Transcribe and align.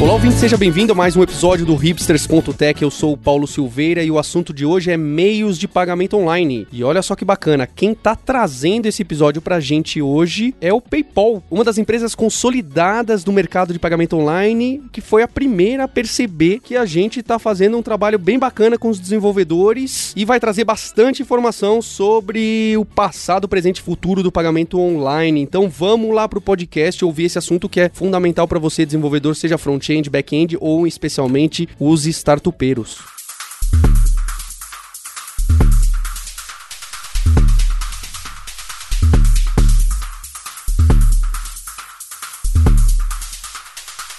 Olá, 0.00 0.12
ouvinte, 0.12 0.36
seja 0.36 0.56
bem-vindo 0.56 0.92
a 0.92 0.94
mais 0.94 1.16
um 1.16 1.24
episódio 1.24 1.66
do 1.66 1.74
Hipsters.tech. 1.74 2.80
Eu 2.80 2.88
sou 2.88 3.14
o 3.14 3.16
Paulo 3.16 3.48
Silveira 3.48 4.00
e 4.00 4.12
o 4.12 4.18
assunto 4.18 4.52
de 4.52 4.64
hoje 4.64 4.92
é 4.92 4.96
meios 4.96 5.58
de 5.58 5.66
pagamento 5.66 6.16
online. 6.16 6.68
E 6.70 6.84
olha 6.84 7.02
só 7.02 7.16
que 7.16 7.24
bacana, 7.24 7.66
quem 7.66 7.94
tá 7.94 8.14
trazendo 8.14 8.86
esse 8.86 9.02
episódio 9.02 9.42
pra 9.42 9.58
gente 9.58 10.00
hoje 10.00 10.54
é 10.60 10.72
o 10.72 10.80
PayPal, 10.80 11.42
uma 11.50 11.64
das 11.64 11.78
empresas 11.78 12.14
consolidadas 12.14 13.24
do 13.24 13.32
mercado 13.32 13.72
de 13.72 13.78
pagamento 13.80 14.16
online, 14.16 14.80
que 14.92 15.00
foi 15.00 15.24
a 15.24 15.28
primeira 15.28 15.82
a 15.82 15.88
perceber 15.88 16.60
que 16.60 16.76
a 16.76 16.86
gente 16.86 17.20
tá 17.20 17.36
fazendo 17.36 17.76
um 17.76 17.82
trabalho 17.82 18.20
bem 18.20 18.38
bacana 18.38 18.78
com 18.78 18.90
os 18.90 19.00
desenvolvedores 19.00 20.12
e 20.14 20.24
vai 20.24 20.38
trazer 20.38 20.62
bastante 20.62 21.22
informação 21.22 21.82
sobre 21.82 22.76
o 22.76 22.84
passado, 22.84 23.48
presente 23.48 23.78
e 23.78 23.82
futuro 23.82 24.22
do 24.22 24.30
pagamento 24.30 24.78
online. 24.78 25.40
Então 25.40 25.68
vamos 25.68 26.14
lá 26.14 26.28
pro 26.28 26.40
podcast 26.40 27.04
ouvir 27.04 27.24
esse 27.24 27.38
assunto 27.38 27.68
que 27.68 27.80
é 27.80 27.90
fundamental 27.92 28.46
para 28.46 28.60
você, 28.60 28.86
desenvolvedor, 28.86 29.34
seja 29.34 29.58
front 29.58 29.87
front-end, 29.88 30.10
back-end 30.10 30.56
ou 30.60 30.86
especialmente 30.86 31.68
os 31.80 32.04
startupeiros. 32.04 33.17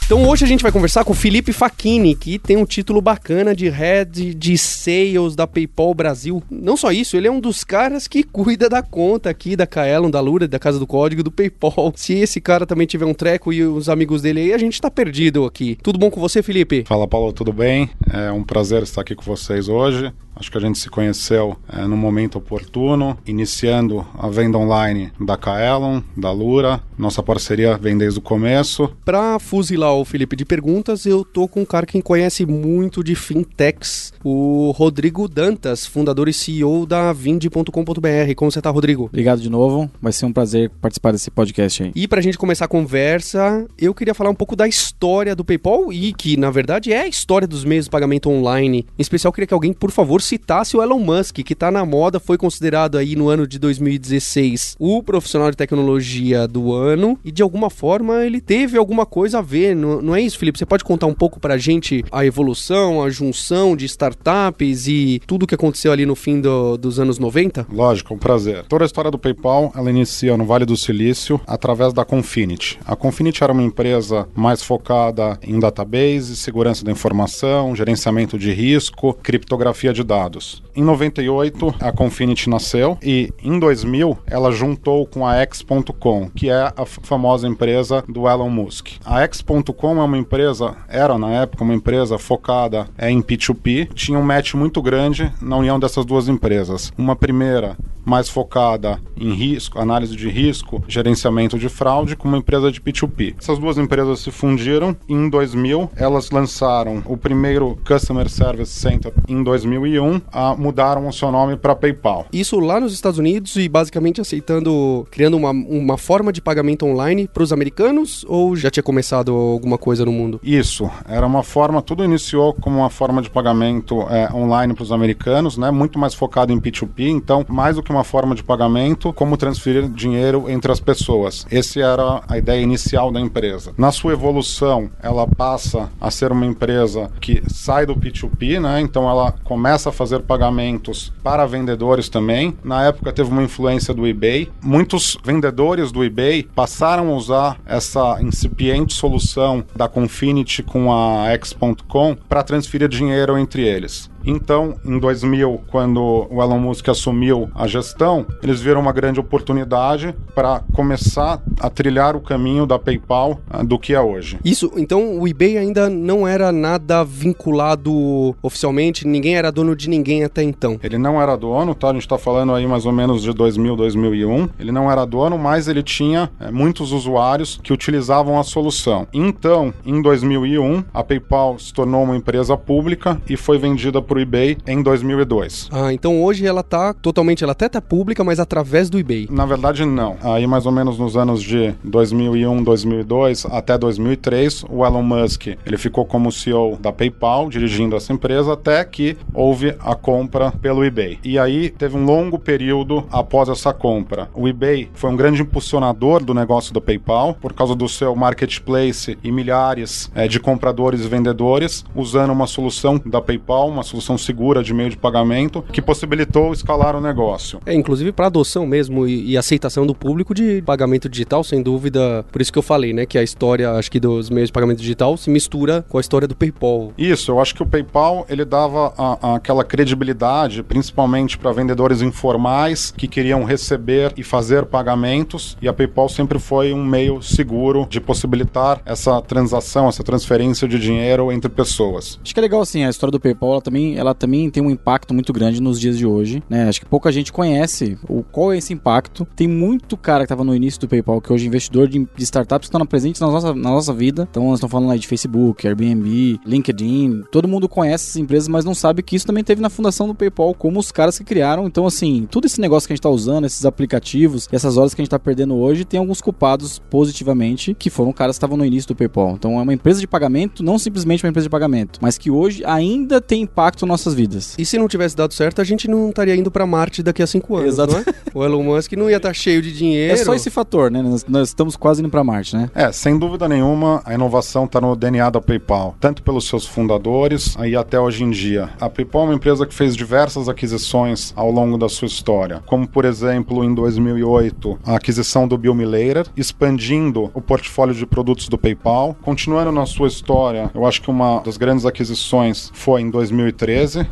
Então 0.09 0.27
hoje 0.27 0.43
a 0.43 0.47
gente 0.47 0.63
vai 0.63 0.71
conversar 0.71 1.05
com 1.05 1.11
o 1.11 1.15
Felipe 1.15 1.53
Facchini, 1.53 2.15
que 2.15 2.39
tem 2.39 2.57
um 2.57 2.65
título 2.65 2.99
bacana 2.99 3.55
de 3.55 3.69
Head 3.69 4.33
de 4.33 4.57
Sales 4.57 5.35
da 5.35 5.45
PayPal 5.45 5.93
Brasil. 5.93 6.41
Não 6.49 6.75
só 6.75 6.91
isso, 6.91 7.15
ele 7.15 7.27
é 7.27 7.31
um 7.31 7.39
dos 7.39 7.63
caras 7.63 8.07
que 8.07 8.23
cuida 8.23 8.67
da 8.67 8.81
conta 8.81 9.29
aqui 9.29 9.55
da 9.55 9.67
Kaelon, 9.67 10.09
da 10.09 10.19
Lura, 10.19 10.47
da 10.47 10.57
Casa 10.57 10.79
do 10.79 10.87
Código, 10.87 11.21
do 11.21 11.29
PayPal. 11.29 11.93
Se 11.95 12.13
esse 12.13 12.41
cara 12.41 12.65
também 12.65 12.87
tiver 12.87 13.05
um 13.05 13.13
treco 13.13 13.53
e 13.53 13.63
os 13.63 13.87
amigos 13.87 14.23
dele 14.23 14.39
aí, 14.39 14.51
a 14.51 14.57
gente 14.57 14.81
tá 14.81 14.89
perdido 14.89 15.45
aqui. 15.45 15.77
Tudo 15.83 15.99
bom 15.99 16.09
com 16.09 16.19
você, 16.19 16.41
Felipe? 16.41 16.85
Fala, 16.87 17.07
Paulo, 17.07 17.31
tudo 17.31 17.53
bem? 17.53 17.87
É 18.11 18.31
um 18.31 18.43
prazer 18.43 18.81
estar 18.81 19.01
aqui 19.01 19.13
com 19.13 19.21
vocês 19.21 19.69
hoje. 19.69 20.11
Acho 20.39 20.49
que 20.49 20.57
a 20.57 20.61
gente 20.61 20.79
se 20.79 20.89
conheceu 20.89 21.57
é, 21.67 21.85
no 21.85 21.97
momento 21.97 22.37
oportuno, 22.37 23.17
iniciando 23.27 24.07
a 24.17 24.29
venda 24.29 24.57
online 24.57 25.11
da 25.19 25.35
Kaelon, 25.35 26.01
da 26.15 26.31
Lura. 26.31 26.81
Nossa 26.97 27.21
parceria 27.21 27.77
vem 27.77 27.97
desde 27.97 28.19
o 28.19 28.21
começo. 28.21 28.89
Para 29.03 29.37
fuzilar 29.37 29.93
o 29.93 30.05
Felipe 30.05 30.37
de 30.37 30.45
perguntas, 30.45 31.05
eu 31.05 31.25
tô 31.25 31.47
com 31.47 31.61
um 31.61 31.65
cara 31.65 31.85
que 31.85 32.01
conhece 32.01 32.45
muito 32.45 33.03
de 33.03 33.15
fintechs, 33.15 34.13
o 34.23 34.71
Rodrigo 34.71 35.27
Dantas, 35.27 35.85
fundador 35.85 36.29
e 36.29 36.33
CEO 36.33 36.85
da 36.85 37.11
Vindi.com.br. 37.11 38.33
Como 38.35 38.49
você 38.49 38.61
tá, 38.61 38.69
Rodrigo? 38.69 39.05
Obrigado 39.05 39.41
de 39.41 39.49
novo. 39.49 39.91
Vai 40.01 40.13
ser 40.13 40.25
um 40.25 40.31
prazer 40.31 40.69
participar 40.81 41.11
desse 41.11 41.29
podcast 41.29 41.83
aí. 41.83 41.91
E 41.93 42.07
pra 42.07 42.21
gente 42.21 42.37
começar 42.37 42.65
a 42.65 42.69
conversa, 42.69 43.67
eu 43.77 43.93
queria 43.93 44.13
falar 44.13 44.29
um 44.29 44.35
pouco 44.35 44.55
da 44.55 44.67
história 44.67 45.35
do 45.35 45.43
PayPal 45.43 45.91
e 45.91 46.13
que, 46.13 46.37
na 46.37 46.49
verdade, 46.49 46.93
é 46.93 47.01
a 47.01 47.07
história 47.07 47.47
dos 47.47 47.65
meios 47.65 47.85
de 47.85 47.91
pagamento 47.91 48.29
online. 48.29 48.85
Em 48.97 49.01
especial, 49.01 49.29
eu 49.29 49.33
queria 49.33 49.47
que 49.47 49.53
alguém, 49.53 49.73
por 49.73 49.91
favor, 49.91 50.21
citasse 50.29 50.77
o 50.77 50.83
Elon 50.83 50.99
Musk, 50.99 51.37
que 51.37 51.53
está 51.53 51.71
na 51.71 51.83
moda, 51.83 52.19
foi 52.19 52.37
considerado 52.37 52.99
aí 52.99 53.15
no 53.15 53.29
ano 53.29 53.47
de 53.47 53.57
2016 53.57 54.75
o 54.77 55.01
profissional 55.01 55.49
de 55.49 55.57
tecnologia 55.57 56.47
do 56.47 56.71
ano 56.71 57.17
e 57.25 57.31
de 57.31 57.41
alguma 57.41 57.69
forma 57.71 58.23
ele 58.23 58.39
teve 58.39 58.77
alguma 58.77 59.07
coisa 59.07 59.39
a 59.39 59.41
ver, 59.41 59.75
não, 59.75 60.01
não 60.03 60.15
é 60.15 60.21
isso, 60.21 60.37
Felipe? 60.37 60.59
Você 60.59 60.67
pode 60.67 60.83
contar 60.83 61.07
um 61.07 61.15
pouco 61.15 61.39
pra 61.39 61.57
gente 61.57 62.05
a 62.11 62.23
evolução, 62.23 63.01
a 63.01 63.09
junção 63.09 63.75
de 63.75 63.85
startups 63.85 64.87
e 64.87 65.19
tudo 65.25 65.43
o 65.43 65.47
que 65.47 65.55
aconteceu 65.55 65.91
ali 65.91 66.05
no 66.05 66.15
fim 66.15 66.39
do, 66.39 66.77
dos 66.77 66.99
anos 66.99 67.17
90? 67.17 67.65
Lógico, 67.71 68.13
um 68.13 68.17
prazer. 68.19 68.65
Toda 68.65 68.83
a 68.83 68.87
história 68.87 69.09
do 69.09 69.17
PayPal, 69.17 69.71
ela 69.75 69.89
inicia 69.89 70.37
no 70.37 70.45
Vale 70.45 70.65
do 70.65 70.77
Silício 70.77 71.41
através 71.47 71.91
da 71.91 72.05
Confinity. 72.05 72.77
A 72.85 72.95
Confinity 72.95 73.43
era 73.43 73.51
uma 73.51 73.63
empresa 73.63 74.27
mais 74.35 74.61
focada 74.61 75.39
em 75.41 75.59
database, 75.59 76.35
segurança 76.35 76.85
da 76.85 76.91
informação, 76.91 77.75
gerenciamento 77.75 78.37
de 78.37 78.51
risco, 78.51 79.15
criptografia 79.23 79.91
de 79.91 80.03
dados. 80.09 80.63
Em 80.75 80.83
98, 80.83 81.75
a 81.79 81.91
Confinity 81.91 82.49
nasceu 82.49 82.97
e 83.03 83.31
em 83.43 83.59
2000 83.59 84.17
ela 84.25 84.51
juntou 84.51 85.05
com 85.05 85.25
a 85.27 85.35
X.com, 85.35 86.31
que 86.33 86.49
é 86.49 86.73
a 86.75 86.85
famosa 86.85 87.47
empresa 87.47 88.03
do 88.09 88.27
Elon 88.27 88.49
Musk. 88.49 88.93
A 89.05 89.21
X.com 89.21 90.01
é 90.01 90.03
uma 90.03 90.17
empresa, 90.17 90.75
era 90.87 91.15
na 91.17 91.29
época 91.29 91.63
uma 91.63 91.75
empresa 91.75 92.17
focada 92.17 92.87
em 92.97 93.21
P2P, 93.21 93.93
tinha 93.93 94.17
um 94.17 94.23
match 94.23 94.55
muito 94.55 94.81
grande 94.81 95.31
na 95.39 95.57
união 95.57 95.79
dessas 95.79 96.05
duas 96.05 96.27
empresas. 96.27 96.91
Uma 96.97 97.15
primeira 97.15 97.77
mais 98.09 98.27
focada 98.27 98.99
em 99.15 99.33
risco, 99.33 99.79
análise 99.79 100.15
de 100.15 100.29
risco, 100.29 100.83
gerenciamento 100.87 101.57
de 101.57 101.69
fraude, 101.69 102.15
com 102.15 102.27
uma 102.27 102.37
empresa 102.37 102.71
de 102.71 102.81
P2P. 102.81 103.35
Essas 103.39 103.59
duas 103.59 103.77
empresas 103.77 104.19
se 104.19 104.31
fundiram 104.31 104.95
em 105.07 105.29
2000 105.29 105.91
elas 105.95 106.31
lançaram 106.31 107.03
o 107.05 107.17
primeiro 107.17 107.77
Customer 107.85 108.29
Service 108.29 108.71
Center 108.71 109.13
em 109.27 109.43
2001, 109.43 110.21
a, 110.31 110.55
mudaram 110.55 111.07
o 111.07 111.13
seu 111.13 111.31
nome 111.31 111.57
para 111.57 111.75
PayPal. 111.75 112.25
Isso 112.31 112.59
lá 112.59 112.79
nos 112.79 112.93
Estados 112.93 113.19
Unidos 113.19 113.55
e 113.55 113.67
basicamente 113.67 114.21
aceitando, 114.21 115.05
criando 115.11 115.37
uma, 115.37 115.51
uma 115.51 115.97
forma 115.97 116.31
de 116.31 116.41
pagamento 116.41 116.85
online 116.85 117.27
para 117.27 117.43
os 117.43 117.53
americanos 117.53 118.25
ou 118.27 118.55
já 118.55 118.71
tinha 118.71 118.83
começado 118.83 119.31
alguma 119.31 119.77
coisa 119.77 120.05
no 120.05 120.11
mundo? 120.11 120.39
Isso, 120.43 120.89
era 121.07 121.25
uma 121.25 121.43
forma, 121.43 121.81
tudo 121.81 122.03
iniciou 122.03 122.53
como 122.53 122.77
uma 122.77 122.89
forma 122.89 123.21
de 123.21 123.29
pagamento 123.29 124.01
é, 124.09 124.31
online 124.33 124.73
para 124.73 124.83
os 124.83 124.91
americanos, 124.91 125.57
né? 125.57 125.71
Muito 125.71 125.99
mais 125.99 126.13
focado 126.13 126.51
em 126.51 126.59
P2P, 126.59 127.09
então 127.09 127.45
mais 127.47 127.75
do 127.75 127.83
que 127.83 127.91
uma 127.91 127.98
uma 127.99 128.03
forma 128.05 128.33
de 128.33 128.41
pagamento, 128.41 129.11
como 129.11 129.35
transferir 129.35 129.89
dinheiro 129.89 130.49
entre 130.49 130.71
as 130.71 130.79
pessoas. 130.79 131.45
Essa 131.51 131.81
era 131.81 132.21
a 132.27 132.37
ideia 132.37 132.61
inicial 132.61 133.11
da 133.11 133.19
empresa. 133.19 133.73
Na 133.77 133.91
sua 133.91 134.13
evolução, 134.13 134.89
ela 135.03 135.27
passa 135.27 135.89
a 135.99 136.09
ser 136.09 136.31
uma 136.31 136.45
empresa 136.45 137.11
que 137.19 137.43
sai 137.47 137.85
do 137.85 137.95
P2P, 137.95 138.59
né? 138.61 138.79
Então 138.79 139.09
ela 139.09 139.33
começa 139.43 139.89
a 139.89 139.91
fazer 139.91 140.21
pagamentos 140.21 141.11
para 141.21 141.45
vendedores 141.45 142.07
também. 142.07 142.55
Na 142.63 142.85
época 142.85 143.11
teve 143.11 143.29
uma 143.29 143.43
influência 143.43 143.93
do 143.93 144.07
eBay. 144.07 144.49
Muitos 144.63 145.17
vendedores 145.23 145.91
do 145.91 146.03
eBay 146.03 146.43
passaram 146.43 147.09
a 147.09 147.15
usar 147.15 147.59
essa 147.65 148.21
incipiente 148.21 148.93
solução 148.93 149.63
da 149.75 149.89
Confinity 149.89 150.63
com 150.63 150.93
a 150.93 151.27
X.com 151.31 152.15
para 152.29 152.43
transferir 152.43 152.87
dinheiro 152.87 153.37
entre 153.37 153.67
eles. 153.67 154.09
Então, 154.25 154.75
em 154.85 154.99
2000, 154.99 155.61
quando 155.67 156.27
o 156.29 156.41
Elon 156.41 156.59
Musk 156.59 156.87
assumiu 156.89 157.49
a 157.55 157.67
gestão, 157.67 158.25
eles 158.43 158.61
viram 158.61 158.81
uma 158.81 158.91
grande 158.91 159.19
oportunidade 159.19 160.15
para 160.35 160.61
começar 160.73 161.41
a 161.59 161.69
trilhar 161.69 162.15
o 162.15 162.21
caminho 162.21 162.65
da 162.65 162.77
PayPal 162.77 163.39
uh, 163.53 163.65
do 163.65 163.77
que 163.79 163.93
é 163.93 164.01
hoje. 164.01 164.39
Isso, 164.43 164.71
então 164.75 165.19
o 165.19 165.27
eBay 165.27 165.57
ainda 165.57 165.89
não 165.89 166.27
era 166.27 166.51
nada 166.51 167.03
vinculado 167.03 168.35
oficialmente, 168.41 169.07
ninguém 169.07 169.35
era 169.35 169.51
dono 169.51 169.75
de 169.75 169.89
ninguém 169.89 170.23
até 170.23 170.43
então. 170.43 170.79
Ele 170.83 170.97
não 170.97 171.21
era 171.21 171.35
dono, 171.35 171.73
tá? 171.75 171.89
A 171.89 171.93
gente 171.93 172.03
está 172.03 172.17
falando 172.17 172.53
aí 172.53 172.65
mais 172.67 172.85
ou 172.85 172.91
menos 172.91 173.21
de 173.21 173.33
2000, 173.33 173.75
2001. 173.75 174.49
Ele 174.59 174.71
não 174.71 174.91
era 174.91 175.05
dono, 175.05 175.37
mas 175.37 175.67
ele 175.67 175.83
tinha 175.83 176.29
é, 176.39 176.51
muitos 176.51 176.91
usuários 176.91 177.59
que 177.61 177.73
utilizavam 177.73 178.39
a 178.39 178.43
solução. 178.43 179.07
Então, 179.13 179.73
em 179.85 180.01
2001, 180.01 180.83
a 180.93 181.03
PayPal 181.03 181.57
se 181.59 181.73
tornou 181.73 182.03
uma 182.03 182.15
empresa 182.15 182.55
pública 182.57 183.21
e 183.29 183.35
foi 183.35 183.57
vendida 183.57 184.01
por 184.09 184.19
eBay 184.19 184.57
em 184.65 184.81
2002. 184.81 185.69
Ah, 185.71 185.93
então 185.93 186.21
hoje 186.23 186.47
ela 186.47 186.63
tá 186.63 186.95
totalmente, 186.95 187.43
ela 187.43 187.51
até 187.51 187.69
tá 187.69 187.79
pública, 187.79 188.23
mas 188.23 188.39
através 188.39 188.89
do 188.89 188.97
eBay. 188.97 189.27
Na 189.29 189.45
verdade, 189.45 189.85
não. 189.85 190.17
Aí 190.23 190.47
mais 190.47 190.65
ou 190.65 190.71
menos 190.71 190.97
nos 190.97 191.15
anos 191.15 191.43
de 191.43 191.75
2001, 191.83 192.63
2002 192.63 193.45
até 193.45 193.77
2003, 193.77 194.65
o 194.67 194.83
Elon 194.83 195.03
Musk, 195.03 195.47
ele 195.63 195.77
ficou 195.77 196.05
como 196.05 196.31
CEO 196.31 196.75
da 196.81 196.91
PayPal, 196.91 197.49
dirigindo 197.49 197.95
essa 197.95 198.11
empresa 198.11 198.53
até 198.53 198.83
que 198.83 199.15
houve 199.31 199.75
a 199.79 199.93
compra 199.93 200.51
pelo 200.51 200.83
eBay. 200.83 201.19
E 201.23 201.37
aí 201.37 201.69
teve 201.69 201.95
um 201.95 202.03
longo 202.03 202.39
período 202.39 203.05
após 203.11 203.47
essa 203.47 203.71
compra. 203.71 204.27
O 204.33 204.47
eBay 204.47 204.89
foi 204.95 205.11
um 205.11 205.15
grande 205.15 205.43
impulsionador 205.43 206.23
do 206.23 206.33
negócio 206.33 206.73
do 206.73 206.81
PayPal 206.81 207.35
por 207.35 207.53
causa 207.53 207.75
do 207.75 207.87
seu 207.87 208.15
marketplace 208.15 209.15
e 209.23 209.31
milhares 209.31 210.11
é, 210.15 210.27
de 210.27 210.39
compradores 210.39 211.01
e 211.01 211.07
vendedores 211.07 211.85
usando 211.93 212.31
uma 212.31 212.47
solução 212.47 212.99
da 213.05 213.21
PayPal, 213.21 213.69
uma 213.69 213.83
solução 213.83 213.98
solução 213.99 214.17
segura 214.17 214.63
de 214.63 214.73
meio 214.73 214.89
de 214.89 214.97
pagamento 214.97 215.63
que 215.71 215.81
possibilitou 215.81 216.53
escalar 216.53 216.95
o 216.95 217.01
negócio. 217.01 217.59
É, 217.65 217.73
inclusive 217.73 218.11
para 218.11 218.27
adoção 218.27 218.65
mesmo 218.65 219.05
e, 219.05 219.31
e, 219.31 219.37
aceitação 219.37 219.85
do 219.85 219.93
público 219.93 220.33
de 220.33 220.61
pagamento 220.61 221.09
digital, 221.09 221.43
sem 221.43 221.61
dúvida. 221.61 222.25
Por 222.31 222.41
isso 222.41 222.51
que 222.51 222.57
eu 222.57 222.63
falei, 222.63 222.93
né, 222.93 223.05
que 223.05 223.17
a 223.17 223.23
história, 223.23 223.71
acho 223.71 223.91
que 223.91 223.99
dos 223.99 224.29
meios 224.29 224.49
de 224.49 224.53
pagamento 224.53 224.79
digital 224.79 225.17
se 225.17 225.29
mistura 225.29 225.85
com 225.89 225.97
a 225.97 226.01
história 226.01 226.27
do 226.27 226.35
PayPal. 226.35 226.93
Isso, 226.97 227.31
eu 227.31 227.39
acho 227.39 227.53
que 227.53 227.61
o 227.61 227.65
PayPal 227.65 228.25
ele 228.29 228.45
dava 228.45 228.93
a, 228.97 229.33
a 229.33 229.35
aquela 229.35 229.63
credibilidade, 229.63 230.63
principalmente 230.63 231.37
para 231.37 231.51
vendedores 231.51 232.01
informais 232.01 232.93
que 232.95 233.07
queriam 233.07 233.43
receber 233.43 234.13
e 234.15 234.23
fazer 234.23 234.65
pagamentos, 234.65 235.57
e 235.61 235.67
a 235.67 235.73
PayPal 235.73 236.07
sempre 236.07 236.39
foi 236.39 236.73
um 236.73 236.83
meio 236.83 237.21
seguro 237.21 237.85
de 237.89 237.99
possibilitar 237.99 238.81
essa 238.85 239.21
transação, 239.21 239.87
essa 239.87 240.03
transferência 240.03 240.67
de 240.67 240.79
dinheiro 240.79 241.31
entre 241.31 241.49
pessoas. 241.49 242.19
Acho 242.23 242.33
que 242.33 242.39
é 242.39 242.41
legal 242.41 242.61
assim, 242.61 242.83
a 242.83 242.89
história 242.89 243.11
do 243.11 243.19
PayPal 243.19 243.61
também 243.61 243.88
ela 243.97 244.13
também 244.13 244.49
tem 244.49 244.61
um 244.61 244.69
impacto 244.69 245.13
muito 245.13 245.31
grande 245.33 245.61
nos 245.61 245.79
dias 245.79 245.97
de 245.97 246.05
hoje, 246.05 246.43
né? 246.49 246.67
Acho 246.67 246.79
que 246.79 246.85
pouca 246.85 247.11
gente 247.11 247.31
conhece 247.31 247.97
o 248.07 248.23
qual 248.23 248.53
é 248.53 248.57
esse 248.57 248.73
impacto. 248.73 249.27
Tem 249.35 249.47
muito 249.47 249.97
cara 249.97 250.19
que 250.19 250.25
estava 250.25 250.43
no 250.43 250.55
início 250.55 250.79
do 250.79 250.87
PayPal 250.87 251.21
que 251.21 251.31
hoje 251.31 251.45
é 251.45 251.47
investidor 251.47 251.87
de, 251.87 251.99
de 251.99 252.23
startups 252.23 252.69
que 252.69 252.75
estão 252.75 252.85
presentes 252.85 253.21
na 253.21 253.27
nossa, 253.27 253.53
na 253.53 253.69
nossa 253.69 253.93
vida. 253.93 254.27
Então, 254.29 254.45
nós 254.45 254.55
estamos 254.55 254.71
falando 254.71 254.91
aí 254.91 254.99
de 254.99 255.07
Facebook, 255.07 255.67
Airbnb, 255.67 256.39
LinkedIn. 256.45 257.23
Todo 257.31 257.47
mundo 257.47 257.67
conhece 257.67 258.09
essas 258.09 258.15
empresas, 258.17 258.47
mas 258.47 258.65
não 258.65 258.73
sabe 258.73 259.01
que 259.01 259.15
isso 259.15 259.25
também 259.25 259.43
teve 259.43 259.61
na 259.61 259.69
fundação 259.69 260.07
do 260.07 260.15
PayPal, 260.15 260.53
como 260.53 260.79
os 260.79 260.91
caras 260.91 261.17
que 261.17 261.23
criaram. 261.23 261.65
Então, 261.65 261.85
assim, 261.85 262.27
tudo 262.29 262.45
esse 262.45 262.59
negócio 262.59 262.87
que 262.87 262.93
a 262.93 262.95
gente 262.95 263.01
está 263.01 263.09
usando, 263.09 263.45
esses 263.45 263.65
aplicativos, 263.65 264.47
essas 264.51 264.77
horas 264.77 264.93
que 264.93 265.01
a 265.01 265.03
gente 265.03 265.07
está 265.07 265.19
perdendo 265.19 265.55
hoje, 265.55 265.85
tem 265.85 265.99
alguns 265.99 266.21
culpados 266.21 266.79
positivamente 266.89 267.73
que 267.73 267.89
foram 267.89 268.11
caras 268.11 268.35
que 268.35 268.37
estavam 268.37 268.57
no 268.57 268.65
início 268.65 268.87
do 268.87 268.95
PayPal. 268.95 269.31
Então, 269.31 269.59
é 269.59 269.61
uma 269.61 269.73
empresa 269.73 269.99
de 269.99 270.07
pagamento, 270.07 270.63
não 270.63 270.79
simplesmente 270.79 271.23
uma 271.23 271.29
empresa 271.29 271.45
de 271.45 271.51
pagamento, 271.51 271.99
mas 272.01 272.17
que 272.17 272.31
hoje 272.31 272.63
ainda 272.65 273.19
tem 273.21 273.43
impacto 273.43 273.78
nas 273.85 273.99
nossas 273.99 274.13
vidas. 274.13 274.55
E 274.57 274.65
se 274.65 274.77
não 274.77 274.87
tivesse 274.87 275.15
dado 275.15 275.33
certo, 275.33 275.61
a 275.61 275.63
gente 275.63 275.87
não 275.87 276.09
estaria 276.09 276.35
indo 276.35 276.49
para 276.49 276.65
Marte 276.65 277.03
daqui 277.03 277.21
a 277.21 277.27
cinco 277.27 277.57
anos, 277.57 277.73
Exato. 277.73 277.93
não 277.93 277.99
é? 277.99 278.05
O 278.33 278.43
Elon 278.43 278.63
Musk 278.63 278.93
não 278.93 279.09
ia 279.09 279.17
estar 279.17 279.33
cheio 279.33 279.61
de 279.61 279.71
dinheiro. 279.71 280.13
É 280.13 280.17
só 280.17 280.33
esse 280.33 280.49
fator, 280.49 280.89
né? 280.89 281.01
Nós, 281.01 281.25
nós 281.27 281.47
estamos 281.49 281.75
quase 281.75 282.01
indo 282.01 282.09
para 282.09 282.23
Marte, 282.23 282.55
né? 282.55 282.69
É, 282.73 282.91
sem 282.91 283.17
dúvida 283.17 283.47
nenhuma, 283.47 284.01
a 284.05 284.13
inovação 284.13 284.65
está 284.65 284.79
no 284.79 284.95
DNA 284.95 285.29
da 285.29 285.41
PayPal, 285.41 285.95
tanto 285.99 286.23
pelos 286.23 286.47
seus 286.47 286.65
fundadores 286.65 287.55
aí 287.57 287.75
até 287.75 287.99
hoje 287.99 288.23
em 288.23 288.29
dia. 288.29 288.69
A 288.79 288.89
PayPal 288.89 289.23
é 289.23 289.25
uma 289.25 289.35
empresa 289.35 289.65
que 289.65 289.73
fez 289.73 289.95
diversas 289.95 290.47
aquisições 290.47 291.33
ao 291.35 291.51
longo 291.51 291.77
da 291.77 291.89
sua 291.89 292.07
história, 292.07 292.61
como 292.65 292.87
por 292.87 293.05
exemplo 293.05 293.63
em 293.63 293.73
2008 293.73 294.79
a 294.85 294.95
aquisição 294.95 295.47
do 295.47 295.57
Bill 295.57 295.73
Miller, 295.73 296.25
expandindo 296.35 297.31
o 297.33 297.41
portfólio 297.41 297.93
de 297.93 298.05
produtos 298.05 298.47
do 298.47 298.57
PayPal, 298.57 299.15
continuando 299.21 299.71
na 299.71 299.85
sua 299.85 300.07
história. 300.07 300.71
Eu 300.73 300.85
acho 300.85 301.01
que 301.01 301.09
uma 301.09 301.39
das 301.41 301.57
grandes 301.57 301.85
aquisições 301.85 302.71
foi 302.73 303.01
em 303.01 303.09
2013, 303.09 303.68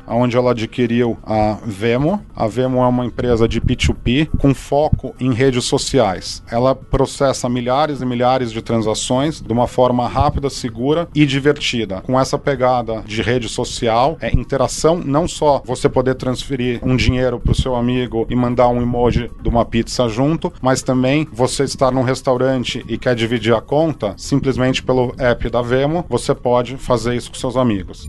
onde 0.07 0.37
ela 0.37 0.51
adquiriu 0.51 1.17
a 1.23 1.57
Vemo. 1.65 2.23
A 2.35 2.47
Vemo 2.47 2.79
é 2.79 2.87
uma 2.87 3.05
empresa 3.05 3.47
de 3.47 3.59
P2P 3.59 4.29
com 4.37 4.53
foco 4.53 5.15
em 5.19 5.33
redes 5.33 5.65
sociais. 5.65 6.43
Ela 6.51 6.75
processa 6.75 7.49
milhares 7.49 8.01
e 8.01 8.05
milhares 8.05 8.51
de 8.51 8.61
transações 8.61 9.41
de 9.41 9.51
uma 9.51 9.67
forma 9.67 10.07
rápida, 10.07 10.49
segura 10.49 11.07
e 11.13 11.25
divertida. 11.25 12.01
Com 12.01 12.19
essa 12.19 12.37
pegada 12.37 13.01
de 13.05 13.21
rede 13.21 13.49
social, 13.49 14.17
é 14.21 14.31
interação, 14.33 15.01
não 15.03 15.27
só 15.27 15.61
você 15.65 15.89
poder 15.89 16.15
transferir 16.15 16.79
um 16.83 16.95
dinheiro 16.95 17.39
para 17.39 17.51
o 17.51 17.55
seu 17.55 17.75
amigo 17.75 18.25
e 18.29 18.35
mandar 18.35 18.67
um 18.67 18.81
emoji 18.81 19.29
de 19.41 19.49
uma 19.49 19.65
pizza 19.65 20.07
junto, 20.07 20.51
mas 20.61 20.81
também 20.81 21.27
você 21.31 21.63
estar 21.63 21.91
num 21.91 22.03
restaurante 22.03 22.83
e 22.87 22.97
quer 22.97 23.15
dividir 23.15 23.53
a 23.53 23.61
conta, 23.61 24.13
simplesmente 24.17 24.83
pelo 24.83 25.13
app 25.17 25.49
da 25.49 25.61
Vemo, 25.61 26.05
você 26.07 26.33
pode 26.33 26.77
fazer 26.77 27.15
isso 27.15 27.31
com 27.31 27.37
seus 27.37 27.57
amigos. 27.57 28.07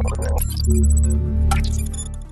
Thank 0.00 0.68
you. 0.68 1.27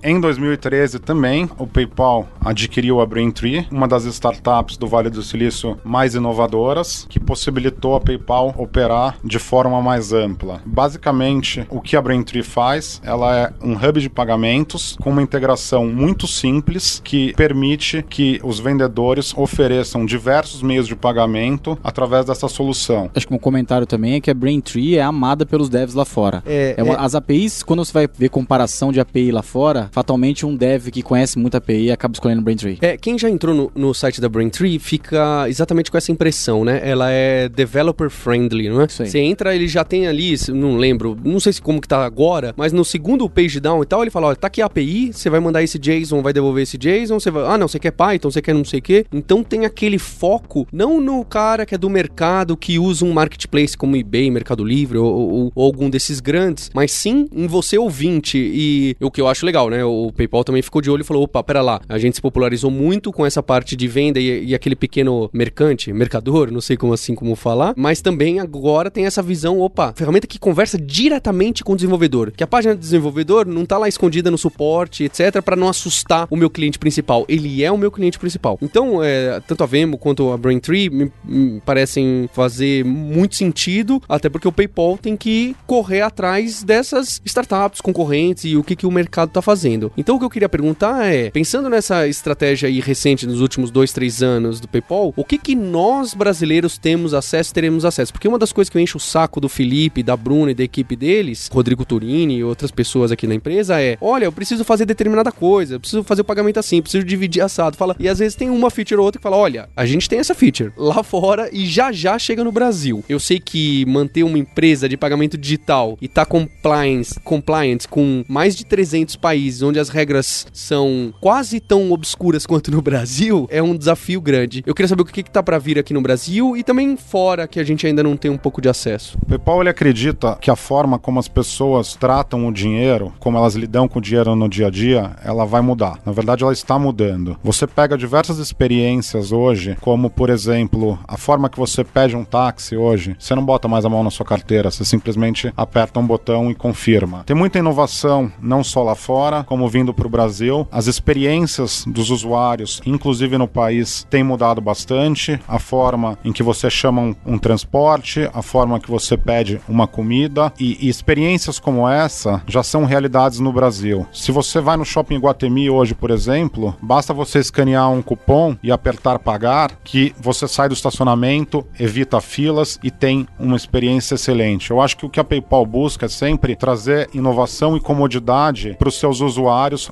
Em 0.08 0.20
2013 0.20 1.00
também, 1.00 1.50
o 1.58 1.66
PayPal 1.66 2.28
adquiriu 2.40 3.00
a 3.00 3.06
Braintree, 3.06 3.66
uma 3.72 3.88
das 3.88 4.04
startups 4.04 4.76
do 4.76 4.86
Vale 4.86 5.10
do 5.10 5.20
Silício 5.20 5.76
mais 5.82 6.14
inovadoras, 6.14 7.04
que 7.10 7.18
possibilitou 7.18 7.96
a 7.96 8.00
PayPal 8.00 8.54
operar 8.56 9.16
de 9.24 9.40
forma 9.40 9.82
mais 9.82 10.12
ampla. 10.12 10.60
Basicamente, 10.64 11.66
o 11.68 11.80
que 11.80 11.96
a 11.96 12.00
Braintree 12.00 12.44
faz, 12.44 13.00
ela 13.04 13.36
é 13.36 13.52
um 13.60 13.72
hub 13.74 14.00
de 14.00 14.08
pagamentos 14.08 14.96
com 15.02 15.10
uma 15.10 15.22
integração 15.22 15.88
muito 15.88 16.28
simples 16.28 17.00
que 17.02 17.32
permite 17.34 18.00
que 18.08 18.38
os 18.44 18.60
vendedores 18.60 19.34
ofereçam 19.36 20.06
diversos 20.06 20.62
meios 20.62 20.86
de 20.86 20.94
pagamento 20.94 21.76
através 21.82 22.26
dessa 22.26 22.46
solução. 22.46 23.10
Acho 23.12 23.26
que 23.26 23.34
um 23.34 23.38
comentário 23.38 23.88
também 23.88 24.14
é 24.14 24.20
que 24.20 24.30
a 24.30 24.34
Braintree 24.34 24.96
é 24.98 25.02
amada 25.02 25.44
pelos 25.44 25.68
devs 25.68 25.94
lá 25.94 26.04
fora. 26.04 26.44
É, 26.46 26.76
É 26.78 26.82
uma- 26.84 26.94
é- 26.94 27.00
As 27.00 27.16
APIs, 27.16 27.64
quando 27.64 27.84
você 27.84 27.92
vai 27.92 28.06
ver 28.06 28.28
comparação 28.28 28.92
de 28.92 29.00
API 29.00 29.32
lá 29.32 29.42
fora, 29.42 29.90
fatalmente 30.00 30.44
um 30.44 30.54
dev 30.54 30.88
que 30.90 31.00
conhece 31.00 31.38
muito 31.38 31.54
API 31.56 31.90
acaba 31.90 32.12
escolhendo 32.12 32.42
Braintree. 32.42 32.76
É, 32.82 32.98
quem 32.98 33.18
já 33.18 33.30
entrou 33.30 33.54
no, 33.54 33.72
no 33.74 33.94
site 33.94 34.20
da 34.20 34.28
Braintree 34.28 34.78
fica 34.78 35.46
exatamente 35.48 35.90
com 35.90 35.96
essa 35.96 36.12
impressão, 36.12 36.66
né? 36.66 36.82
Ela 36.84 37.10
é 37.10 37.48
developer 37.48 38.10
friendly, 38.10 38.68
não 38.68 38.82
é? 38.82 38.84
Isso 38.84 39.02
aí. 39.02 39.08
Você 39.08 39.18
entra, 39.20 39.54
ele 39.56 39.66
já 39.66 39.84
tem 39.84 40.06
ali, 40.06 40.34
não 40.48 40.76
lembro, 40.76 41.16
não 41.24 41.40
sei 41.40 41.54
se 41.54 41.62
como 41.62 41.80
que 41.80 41.88
tá 41.88 42.04
agora, 42.04 42.52
mas 42.58 42.74
no 42.74 42.84
segundo 42.84 43.26
page 43.30 43.58
down 43.58 43.82
e 43.82 43.86
tal, 43.86 44.02
ele 44.02 44.10
fala, 44.10 44.26
olha, 44.26 44.36
tá 44.36 44.48
aqui 44.48 44.60
a 44.60 44.66
API, 44.66 45.14
você 45.14 45.30
vai 45.30 45.40
mandar 45.40 45.62
esse 45.62 45.78
JSON, 45.78 46.20
vai 46.20 46.34
devolver 46.34 46.64
esse 46.64 46.76
JSON, 46.76 47.18
você 47.18 47.30
vai, 47.30 47.46
ah, 47.46 47.56
não, 47.56 47.66
você 47.66 47.78
quer 47.78 47.92
Python, 47.92 48.30
você 48.30 48.42
quer 48.42 48.52
não 48.54 48.66
sei 48.66 48.80
o 48.80 48.82
quê. 48.82 49.06
Então 49.10 49.42
tem 49.42 49.64
aquele 49.64 49.98
foco, 49.98 50.68
não 50.70 51.00
no 51.00 51.24
cara 51.24 51.64
que 51.64 51.74
é 51.74 51.78
do 51.78 51.88
mercado, 51.88 52.54
que 52.54 52.78
usa 52.78 53.02
um 53.02 53.14
marketplace 53.14 53.74
como 53.74 53.96
eBay, 53.96 54.30
Mercado 54.30 54.62
Livre 54.62 54.98
ou, 54.98 55.06
ou- 55.06 55.52
ou 55.54 55.64
algum 55.64 55.88
desses 55.88 56.20
grandes, 56.20 56.70
mas 56.74 56.92
sim 56.92 57.26
em 57.34 57.46
você 57.46 57.78
ouvinte 57.78 58.36
e 58.36 58.94
o 59.00 59.10
que 59.10 59.22
eu 59.22 59.26
acho 59.28 59.46
legal, 59.46 59.70
né? 59.70 59.75
O 59.84 60.12
PayPal 60.12 60.44
também 60.44 60.62
ficou 60.62 60.80
de 60.80 60.90
olho 60.90 61.02
e 61.02 61.04
falou, 61.04 61.24
opa, 61.24 61.42
pera 61.42 61.62
lá, 61.62 61.80
a 61.88 61.98
gente 61.98 62.16
se 62.16 62.22
popularizou 62.22 62.70
muito 62.70 63.12
com 63.12 63.24
essa 63.24 63.42
parte 63.42 63.76
de 63.76 63.88
venda 63.88 64.18
e, 64.20 64.46
e 64.46 64.54
aquele 64.54 64.76
pequeno 64.76 65.30
mercante, 65.32 65.92
mercador, 65.92 66.50
não 66.50 66.60
sei 66.60 66.76
como 66.76 66.92
assim 66.92 67.14
como 67.14 67.34
falar, 67.34 67.74
mas 67.76 68.00
também 68.00 68.40
agora 68.40 68.90
tem 68.90 69.06
essa 69.06 69.22
visão, 69.22 69.60
opa, 69.60 69.92
ferramenta 69.96 70.26
que 70.26 70.38
conversa 70.38 70.78
diretamente 70.78 71.64
com 71.64 71.72
o 71.72 71.76
desenvolvedor, 71.76 72.30
que 72.30 72.44
a 72.44 72.46
página 72.46 72.74
do 72.74 72.80
desenvolvedor 72.80 73.46
não 73.46 73.64
tá 73.64 73.78
lá 73.78 73.88
escondida 73.88 74.30
no 74.30 74.38
suporte, 74.38 75.04
etc, 75.04 75.42
para 75.42 75.56
não 75.56 75.68
assustar 75.68 76.26
o 76.30 76.36
meu 76.36 76.50
cliente 76.50 76.78
principal. 76.78 77.24
Ele 77.28 77.62
é 77.62 77.70
o 77.70 77.78
meu 77.78 77.90
cliente 77.90 78.18
principal. 78.18 78.58
Então, 78.62 79.02
é, 79.02 79.40
tanto 79.40 79.62
a 79.62 79.66
Vemo 79.66 79.98
quanto 79.98 80.32
a 80.32 80.36
Braintree 80.36 80.90
me, 80.90 81.12
me 81.24 81.60
parecem 81.60 82.28
fazer 82.32 82.84
muito 82.84 83.36
sentido, 83.36 84.02
até 84.08 84.28
porque 84.28 84.48
o 84.48 84.52
PayPal 84.52 84.98
tem 84.98 85.16
que 85.16 85.56
correr 85.66 86.02
atrás 86.02 86.62
dessas 86.62 87.20
startups 87.24 87.80
concorrentes 87.80 88.44
e 88.44 88.56
o 88.56 88.64
que, 88.64 88.76
que 88.76 88.86
o 88.86 88.90
mercado 88.90 89.30
tá 89.30 89.42
fazendo. 89.42 89.65
Então, 89.96 90.16
o 90.16 90.18
que 90.18 90.24
eu 90.24 90.30
queria 90.30 90.48
perguntar 90.48 91.06
é, 91.06 91.30
pensando 91.30 91.68
nessa 91.68 92.06
estratégia 92.06 92.68
aí 92.68 92.80
recente 92.80 93.26
nos 93.26 93.40
últimos 93.40 93.70
dois, 93.70 93.92
três 93.92 94.22
anos 94.22 94.60
do 94.60 94.68
PayPal, 94.68 95.12
o 95.16 95.24
que 95.24 95.38
que 95.38 95.54
nós 95.54 96.14
brasileiros 96.14 96.78
temos 96.78 97.14
acesso, 97.14 97.52
teremos 97.52 97.84
acesso? 97.84 98.12
Porque 98.12 98.28
uma 98.28 98.38
das 98.38 98.52
coisas 98.52 98.70
que 98.70 98.78
eu 98.78 98.82
encho 98.82 98.98
o 98.98 99.00
saco 99.00 99.40
do 99.40 99.48
Felipe, 99.48 100.02
da 100.02 100.16
Bruna 100.16 100.50
e 100.50 100.54
da 100.54 100.62
equipe 100.64 100.96
deles, 100.96 101.48
Rodrigo 101.52 101.84
Turini 101.84 102.38
e 102.38 102.44
outras 102.44 102.70
pessoas 102.70 103.12
aqui 103.12 103.26
na 103.26 103.34
empresa 103.34 103.80
é, 103.80 103.96
olha, 104.00 104.24
eu 104.24 104.32
preciso 104.32 104.64
fazer 104.64 104.86
determinada 104.86 105.32
coisa, 105.32 105.74
eu 105.74 105.80
preciso 105.80 106.02
fazer 106.04 106.22
o 106.22 106.24
pagamento 106.24 106.58
assim, 106.58 106.80
preciso 106.80 107.04
dividir 107.04 107.42
assado. 107.42 107.76
Fala, 107.76 107.96
e 107.98 108.08
às 108.08 108.18
vezes 108.18 108.36
tem 108.36 108.50
uma 108.50 108.70
feature 108.70 108.98
ou 108.98 109.04
outra 109.04 109.18
que 109.18 109.22
fala, 109.22 109.36
olha, 109.36 109.68
a 109.76 109.86
gente 109.86 110.08
tem 110.08 110.18
essa 110.18 110.34
feature 110.34 110.72
lá 110.76 111.02
fora 111.02 111.48
e 111.52 111.66
já 111.66 111.92
já 111.92 112.18
chega 112.18 112.44
no 112.44 112.52
Brasil. 112.52 113.04
Eu 113.08 113.18
sei 113.18 113.38
que 113.38 113.84
manter 113.86 114.22
uma 114.22 114.38
empresa 114.38 114.88
de 114.88 114.96
pagamento 114.96 115.36
digital 115.36 115.98
e 116.00 116.08
tá 116.08 116.24
compliance, 116.24 117.18
compliant 117.20 117.86
com 117.88 118.24
mais 118.28 118.56
de 118.56 118.64
300 118.64 119.16
países 119.16 119.55
onde 119.62 119.78
as 119.78 119.88
regras 119.88 120.46
são 120.52 121.12
quase 121.20 121.60
tão 121.60 121.92
obscuras 121.92 122.44
quanto 122.46 122.70
no 122.70 122.82
Brasil 122.82 123.46
é 123.50 123.62
um 123.62 123.76
desafio 123.76 124.20
grande. 124.20 124.62
Eu 124.66 124.74
queria 124.74 124.88
saber 124.88 125.02
o 125.02 125.04
que 125.04 125.22
que 125.22 125.30
tá 125.30 125.42
para 125.42 125.58
vir 125.58 125.78
aqui 125.78 125.92
no 125.92 126.00
Brasil 126.00 126.56
e 126.56 126.62
também 126.62 126.96
fora 126.96 127.46
que 127.46 127.60
a 127.60 127.64
gente 127.64 127.86
ainda 127.86 128.02
não 128.02 128.16
tem 128.16 128.30
um 128.30 128.38
pouco 128.38 128.60
de 128.60 128.68
acesso. 128.68 129.16
O 129.22 129.26
PayPal 129.26 129.60
ele 129.60 129.70
acredita 129.70 130.36
que 130.40 130.50
a 130.50 130.56
forma 130.56 130.98
como 130.98 131.18
as 131.18 131.28
pessoas 131.28 131.94
tratam 131.94 132.46
o 132.46 132.52
dinheiro, 132.52 133.12
como 133.18 133.36
elas 133.36 133.54
lidam 133.54 133.88
com 133.88 133.98
o 133.98 134.02
dinheiro 134.02 134.34
no 134.34 134.48
dia 134.48 134.68
a 134.68 134.70
dia, 134.70 135.16
ela 135.24 135.44
vai 135.44 135.60
mudar. 135.60 135.98
Na 136.04 136.12
verdade, 136.12 136.42
ela 136.42 136.52
está 136.52 136.78
mudando. 136.78 137.36
Você 137.42 137.66
pega 137.66 137.96
diversas 137.96 138.38
experiências 138.38 139.32
hoje, 139.32 139.76
como 139.80 140.10
por 140.10 140.30
exemplo, 140.30 140.98
a 141.06 141.16
forma 141.16 141.48
que 141.48 141.58
você 141.58 141.84
pede 141.84 142.16
um 142.16 142.24
táxi 142.24 142.76
hoje, 142.76 143.16
você 143.18 143.34
não 143.34 143.44
bota 143.44 143.68
mais 143.68 143.84
a 143.84 143.88
mão 143.88 144.02
na 144.02 144.10
sua 144.10 144.26
carteira, 144.26 144.70
você 144.70 144.84
simplesmente 144.84 145.52
aperta 145.56 146.00
um 146.00 146.06
botão 146.06 146.50
e 146.50 146.54
confirma. 146.54 147.22
Tem 147.24 147.36
muita 147.36 147.58
inovação, 147.58 148.30
não 148.40 148.64
só 148.64 148.82
lá 148.82 148.94
fora, 148.94 149.44
como 149.46 149.68
vindo 149.68 149.94
para 149.94 150.06
o 150.06 150.10
Brasil. 150.10 150.66
As 150.70 150.86
experiências 150.86 151.84
dos 151.86 152.10
usuários, 152.10 152.82
inclusive 152.84 153.38
no 153.38 153.48
país, 153.48 154.06
tem 154.10 154.22
mudado 154.22 154.60
bastante. 154.60 155.40
A 155.48 155.58
forma 155.58 156.18
em 156.24 156.32
que 156.32 156.42
você 156.42 156.68
chama 156.68 157.00
um, 157.00 157.14
um 157.24 157.38
transporte, 157.38 158.28
a 158.34 158.42
forma 158.42 158.80
que 158.80 158.90
você 158.90 159.16
pede 159.16 159.60
uma 159.68 159.86
comida 159.86 160.52
e, 160.58 160.86
e 160.86 160.88
experiências 160.88 161.58
como 161.58 161.88
essa 161.88 162.42
já 162.46 162.62
são 162.62 162.84
realidades 162.84 163.38
no 163.38 163.52
Brasil. 163.52 164.06
Se 164.12 164.32
você 164.32 164.60
vai 164.60 164.76
no 164.76 164.84
shopping 164.84 165.18
Guatemi 165.18 165.70
hoje, 165.70 165.94
por 165.94 166.10
exemplo, 166.10 166.74
basta 166.82 167.14
você 167.14 167.38
escanear 167.38 167.90
um 167.90 168.02
cupom 168.02 168.56
e 168.62 168.72
apertar 168.72 169.18
pagar 169.18 169.78
que 169.84 170.12
você 170.20 170.48
sai 170.48 170.68
do 170.68 170.74
estacionamento, 170.74 171.64
evita 171.78 172.20
filas 172.20 172.78
e 172.82 172.90
tem 172.90 173.26
uma 173.38 173.56
experiência 173.56 174.16
excelente. 174.16 174.70
Eu 174.70 174.80
acho 174.80 174.96
que 174.96 175.06
o 175.06 175.10
que 175.10 175.20
a 175.20 175.24
PayPal 175.24 175.64
busca 175.64 176.06
é 176.06 176.08
sempre 176.08 176.56
trazer 176.56 177.08
inovação 177.14 177.76
e 177.76 177.80
comodidade 177.80 178.74
para 178.78 178.88
os 178.88 178.98
seus 178.98 179.20
usuários 179.20 179.35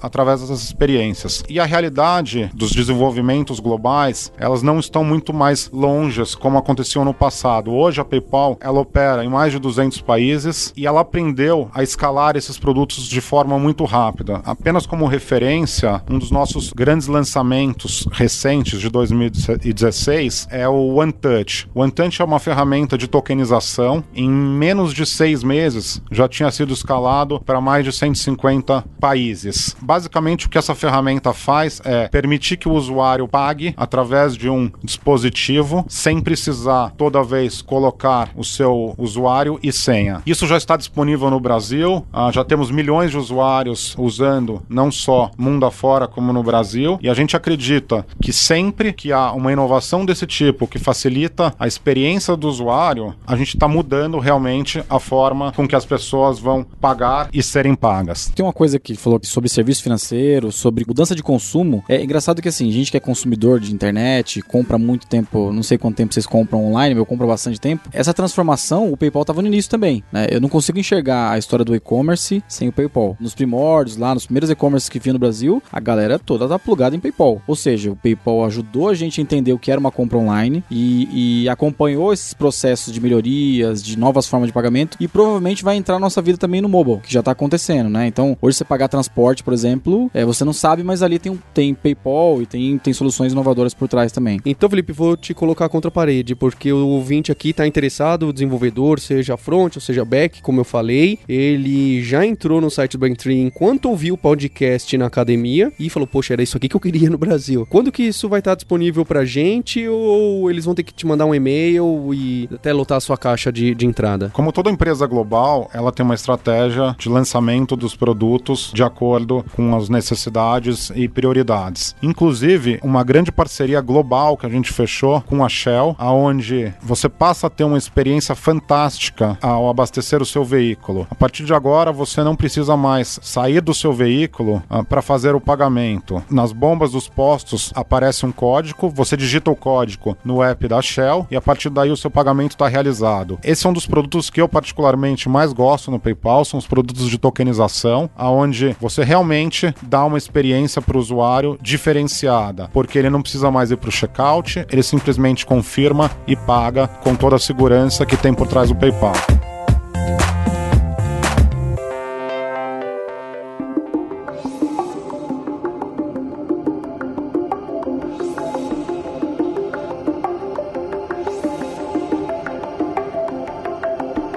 através 0.03 0.41
dessas 0.41 0.63
experiências. 0.63 1.43
E 1.49 1.59
a 1.61 1.65
realidade 1.65 2.51
dos 2.55 2.71
desenvolvimentos 2.71 3.61
globais, 3.61 4.33
elas 4.39 4.63
não 4.63 4.79
estão 4.79 5.05
muito 5.05 5.33
mais 5.33 5.71
longes 5.73 6.35
como 6.35 6.59
aconteciam 6.59 7.05
no 7.05 7.15
passado. 7.15 7.73
Hoje 7.73 8.01
a 8.01 8.05
PayPal, 8.05 8.57
ela 8.61 8.81
opera 8.81 9.25
em 9.25 9.29
mais 9.29 9.53
de 9.53 9.59
200 9.59 10.01
países 10.01 10.73
e 10.77 10.87
ela 10.87 11.01
aprendeu 11.01 11.69
a 11.75 11.83
escalar 11.83 12.37
esses 12.37 12.59
produtos 12.59 13.07
de 13.07 13.21
forma 13.21 13.59
muito 13.59 13.85
rápida. 13.85 14.41
Apenas 14.45 14.87
como 14.87 15.07
referência, 15.07 16.03
um 16.09 16.19
dos 16.19 16.31
nossos 16.31 16.73
grandes 16.73 17.07
lançamentos 17.07 18.07
recentes 18.13 18.81
de 18.81 18.89
2016 18.89 20.49
é 20.51 20.69
o 20.69 20.97
OneTouch. 20.97 21.69
O 21.75 21.81
OneTouch 21.81 22.21
é 22.21 22.25
uma 22.25 22.39
ferramenta 22.39 22.97
de 22.97 23.09
tokenização. 23.09 24.05
Em 24.15 24.29
menos 24.29 24.93
de 24.93 25.07
seis 25.07 25.43
meses 25.43 26.01
já 26.11 26.29
tinha 26.29 26.51
sido 26.51 26.73
escalado 26.73 27.41
para 27.41 27.61
mais 27.61 27.85
de 27.85 27.93
150 27.93 28.85
países. 29.01 29.34
Basicamente, 29.81 30.47
o 30.47 30.49
que 30.49 30.59
essa 30.59 30.75
ferramenta 30.75 31.33
faz 31.33 31.81
é 31.85 32.09
permitir 32.09 32.57
que 32.57 32.69
o 32.69 32.73
usuário 32.73 33.27
pague 33.27 33.75
através 33.77 34.37
de 34.37 34.49
um 34.49 34.71
dispositivo 34.83 35.85
sem 35.89 36.21
precisar 36.21 36.93
toda 36.97 37.23
vez 37.23 37.61
colocar 37.63 38.31
o 38.37 38.45
seu 38.45 38.95
usuário 38.97 39.59
e 39.63 39.73
senha. 39.73 40.23
Isso 40.27 40.47
já 40.47 40.57
está 40.57 40.77
disponível 40.77 41.31
no 41.31 41.41
Brasil, 41.41 42.07
ah, 42.13 42.31
já 42.33 42.45
temos 42.45 42.71
milhões 42.71 43.11
de 43.11 43.19
usuários 43.19 43.95
usando, 43.99 44.63
não 44.69 44.91
só 44.91 45.31
mundo 45.37 45.67
afora 45.67 46.07
como 46.07 46.33
no 46.33 46.43
Brasil, 46.43 46.99
e 47.03 47.09
a 47.09 47.15
gente 47.15 47.37
acredita 47.37 48.07
que 48.21 48.33
sempre 48.33 48.93
que 48.93 49.13
há 49.13 49.33
uma 49.33 49.53
inovação 49.53 50.05
desse 50.05 50.27
tipo 50.27 50.67
que 50.67 50.79
facilita 50.79 51.55
a 51.59 51.67
experiência 51.67 52.37
do 52.37 52.49
usuário, 52.49 53.15
a 53.27 53.37
gente 53.37 53.55
está 53.55 53.69
mudando 53.69 54.19
realmente 54.19 54.83
a 54.89 54.99
forma 54.99 55.53
com 55.53 55.67
que 55.67 55.77
as 55.77 55.85
pessoas 55.85 56.39
vão 56.39 56.65
pagar 56.81 57.29
e 57.33 57.43
serem 57.43 57.75
pagas. 57.75 58.33
Tem 58.35 58.45
uma 58.45 58.53
coisa 58.53 58.79
que 58.79 58.95
falou 58.95 59.19
sobre 59.25 59.49
serviço 59.49 59.83
financeiro, 59.83 60.53
sobre 60.53 60.85
mudança 60.87 61.15
de 61.15 61.23
consumo. 61.23 61.85
É 61.89 62.03
engraçado 62.03 62.41
que 62.43 62.49
assim, 62.49 62.71
gente 62.71 62.91
que 62.91 62.97
é 62.97 63.01
consumidor 63.01 63.61
de 63.61 63.73
internet, 63.75 64.41
compra 64.43 64.79
muito 64.79 65.07
tempo, 65.07 65.53
não 65.53 65.63
sei 65.63 65.79
quanto 65.79 65.97
tempo 65.97 66.15
vocês 66.15 66.27
compram 66.27 66.65
online, 66.65 66.97
eu 66.97 67.07
compro 67.07 67.27
bastante 67.27 67.61
tempo. 67.61 67.89
Essa 67.93 68.15
transformação, 68.15 68.93
o 68.93 68.97
PayPal 68.97 69.23
estava 69.23 69.43
no 69.43 69.49
início 69.49 69.71
também, 69.71 70.03
né? 70.13 70.27
Eu 70.31 70.41
não 70.41 70.49
consigo 70.49 70.79
enxergar 70.79 71.31
a 71.31 71.39
história 71.39 71.65
do 71.65 71.75
e-commerce 71.75 72.43
sem 72.49 72.69
o 72.69 72.73
PayPal. 72.73 73.17
Nos 73.21 73.35
primórdios, 73.35 73.97
lá 73.97 74.15
nos 74.15 74.27
primeiros 74.27 74.51
e-commerce 74.51 74.91
que 74.91 74.99
vinha 74.99 75.13
no 75.13 75.19
Brasil, 75.19 75.63
a 75.73 75.81
galera 75.81 76.19
toda 76.19 76.49
tá 76.49 76.59
plugada 76.59 76.95
em 76.97 77.01
PayPal. 77.01 77.41
Ou 77.47 77.57
seja, 77.57 77.91
o 77.91 77.97
PayPal 77.97 78.45
ajudou 78.45 78.89
a 78.89 78.95
gente 78.95 79.21
a 79.21 79.23
entender 79.23 79.53
o 79.53 79.59
que 79.59 79.71
era 79.71 79.81
uma 79.81 79.91
compra 79.91 80.19
online 80.19 80.63
e, 80.71 81.43
e 81.43 81.49
acompanhou 81.49 82.13
esses 82.13 82.35
processos 82.35 82.93
de 82.93 83.01
melhorias, 83.01 83.83
de 83.83 83.99
novas 83.99 84.27
formas 84.27 84.49
de 84.49 84.53
pagamento 84.53 84.97
e 85.01 85.09
provavelmente 85.09 85.65
vai 85.65 85.77
entrar 85.77 85.95
na 85.95 86.01
nossa 86.01 86.21
vida 86.21 86.39
também 86.39 86.61
no 86.61 86.69
mobile, 86.69 87.01
que 87.01 87.13
já 87.13 87.23
tá 87.23 87.31
acontecendo, 87.31 87.89
né? 87.89 88.07
Então, 88.07 88.37
hoje 88.41 88.57
você 88.59 88.65
pagar 88.65 88.89
transporte, 88.89 89.14
por 89.15 89.53
exemplo, 89.53 90.11
é, 90.13 90.25
você 90.25 90.45
não 90.45 90.53
sabe, 90.53 90.83
mas 90.83 91.03
ali 91.03 91.19
tem, 91.19 91.39
tem 91.53 91.75
PayPal 91.75 92.43
e 92.43 92.47
tem, 92.47 92.79
tem 92.79 92.93
soluções 92.93 93.33
inovadoras 93.33 93.73
por 93.73 93.89
trás 93.89 94.13
também. 94.13 94.41
Então, 94.45 94.69
Felipe, 94.69 94.93
vou 94.93 95.17
te 95.17 95.33
colocar 95.33 95.69
contra 95.69 95.89
a 95.89 95.93
parede, 95.93 96.35
porque 96.35 96.73
o 96.73 96.89
ouvinte 96.89 97.31
aqui 97.31 97.51
está 97.51 97.67
interessado, 97.67 98.29
o 98.29 98.33
desenvolvedor, 98.33 98.99
seja 98.99 99.37
front 99.37 99.77
ou 99.77 99.81
seja 99.81 100.05
back, 100.05 100.43
como 100.43 100.61
eu 100.61 100.65
falei, 100.65 101.19
ele 101.29 102.03
já 102.03 102.27
entrou 102.27 102.61
no 102.61 102.71
site 102.71 102.93
do 102.93 102.99
Braintree 102.99 103.41
enquanto 103.41 103.87
ouviu 103.87 104.15
o 104.15 104.19
podcast 104.19 104.97
na 104.99 105.07
academia 105.07 105.73
e 105.79 105.89
falou, 105.89 106.07
poxa, 106.07 106.33
era 106.33 106.43
isso 106.43 106.57
aqui 106.57 106.69
que 106.69 106.77
eu 106.77 106.81
queria 106.81 107.09
no 107.09 107.19
Brasil. 107.19 107.67
Quando 107.71 107.93
que 107.93 108.03
isso 108.03 108.29
vai 108.29 108.41
estar 108.41 108.55
disponível 108.55 109.05
pra 109.05 109.25
gente 109.25 109.87
ou 109.89 110.51
eles 110.51 110.65
vão 110.65 110.75
ter 110.75 110.83
que 110.83 110.93
te 110.93 111.07
mandar 111.07 111.27
um 111.27 111.35
e-mail 111.35 112.13
e 112.13 112.49
até 112.53 112.73
lotar 112.73 112.99
a 112.99 113.01
sua 113.01 113.17
caixa 113.17 113.53
de, 113.53 113.75
de 113.75 113.87
entrada? 113.87 114.31
Como 114.33 114.53
toda 114.53 114.71
empresa 114.71 115.07
global, 115.07 115.71
ela 115.73 115.93
tem 115.93 116.05
uma 116.05 116.15
estratégia 116.15 116.97
de 116.99 117.09
lançamento 117.09 117.77
dos 117.77 117.95
produtos 117.95 118.71
de 118.75 118.83
acordo 118.83 118.94
com 118.95 119.77
as 119.77 119.89
necessidades 119.89 120.91
e 120.95 121.09
prioridades. 121.09 121.95
Inclusive, 122.03 122.79
uma 122.83 123.05
grande 123.05 123.33
parceria 123.33 123.81
global 123.81 124.37
que 124.37 124.47
a 124.47 124.49
gente 124.49 124.73
fechou 124.73 125.21
com 125.23 125.45
a 125.45 125.49
Shell, 125.49 125.95
aonde 125.99 126.73
você 126.83 127.09
passa 127.09 127.47
a 127.47 127.51
ter 127.51 127.65
uma 127.65 127.79
experiência 127.79 128.35
fantástica 128.35 129.39
ao 129.43 129.69
abastecer 129.69 130.23
o 130.23 130.27
seu 130.27 130.45
veículo. 130.45 131.07
A 131.11 131.15
partir 131.15 131.45
de 131.45 131.55
agora, 131.55 131.93
você 131.93 132.23
não 132.23 132.37
precisa 132.37 132.77
mais 132.77 133.19
sair 133.23 133.61
do 133.61 133.75
seu 133.75 133.93
veículo 133.93 134.63
ah, 134.69 134.83
para 134.83 135.03
fazer 135.03 135.35
o 135.35 135.41
pagamento. 135.41 136.23
Nas 136.31 136.53
bombas 136.53 136.93
dos 136.93 137.09
postos 137.09 137.73
aparece 137.75 138.27
um 138.27 138.33
código, 138.33 138.89
você 138.89 139.17
digita 139.17 139.51
o 139.51 139.57
código 139.57 140.17
no 140.25 140.43
app 140.43 140.69
da 140.69 140.81
Shell 140.81 141.27
e 141.31 141.37
a 141.37 141.41
partir 141.41 141.71
daí 141.71 141.91
o 141.91 141.97
seu 141.97 142.11
pagamento 142.11 142.53
está 142.53 142.69
realizado. 142.69 143.39
Esse 143.43 143.67
é 143.67 143.71
um 143.71 143.73
dos 143.73 143.87
produtos 143.87 144.31
que 144.31 144.41
eu 144.41 144.49
particularmente 144.49 145.29
mais 145.29 145.53
gosto 145.53 145.91
no 145.91 145.99
PayPal, 145.99 146.45
são 146.45 146.59
os 146.59 146.67
produtos 146.67 147.09
de 147.09 147.19
tokenização, 147.19 148.11
aonde 148.17 148.77
você 148.85 149.03
realmente 149.03 149.75
dá 149.81 150.05
uma 150.05 150.19
experiência 150.19 150.83
para 150.83 150.99
o 150.99 151.01
usuário 151.01 151.59
diferenciada, 151.59 152.69
porque 152.71 152.99
ele 152.99 153.09
não 153.09 153.23
precisa 153.23 153.51
mais 153.51 153.71
ir 153.71 153.79
para 153.79 153.89
o 153.89 153.93
checkout, 153.93 154.67
ele 154.71 154.83
simplesmente 154.83 155.47
confirma 155.47 156.11
e 156.27 156.37
paga 156.37 156.87
com 156.87 157.15
toda 157.15 157.37
a 157.37 157.39
segurança 157.39 158.05
que 158.05 158.15
tem 158.15 158.35
por 158.35 158.47
trás 158.47 158.69
do 158.69 158.75
PayPal. 158.75 159.15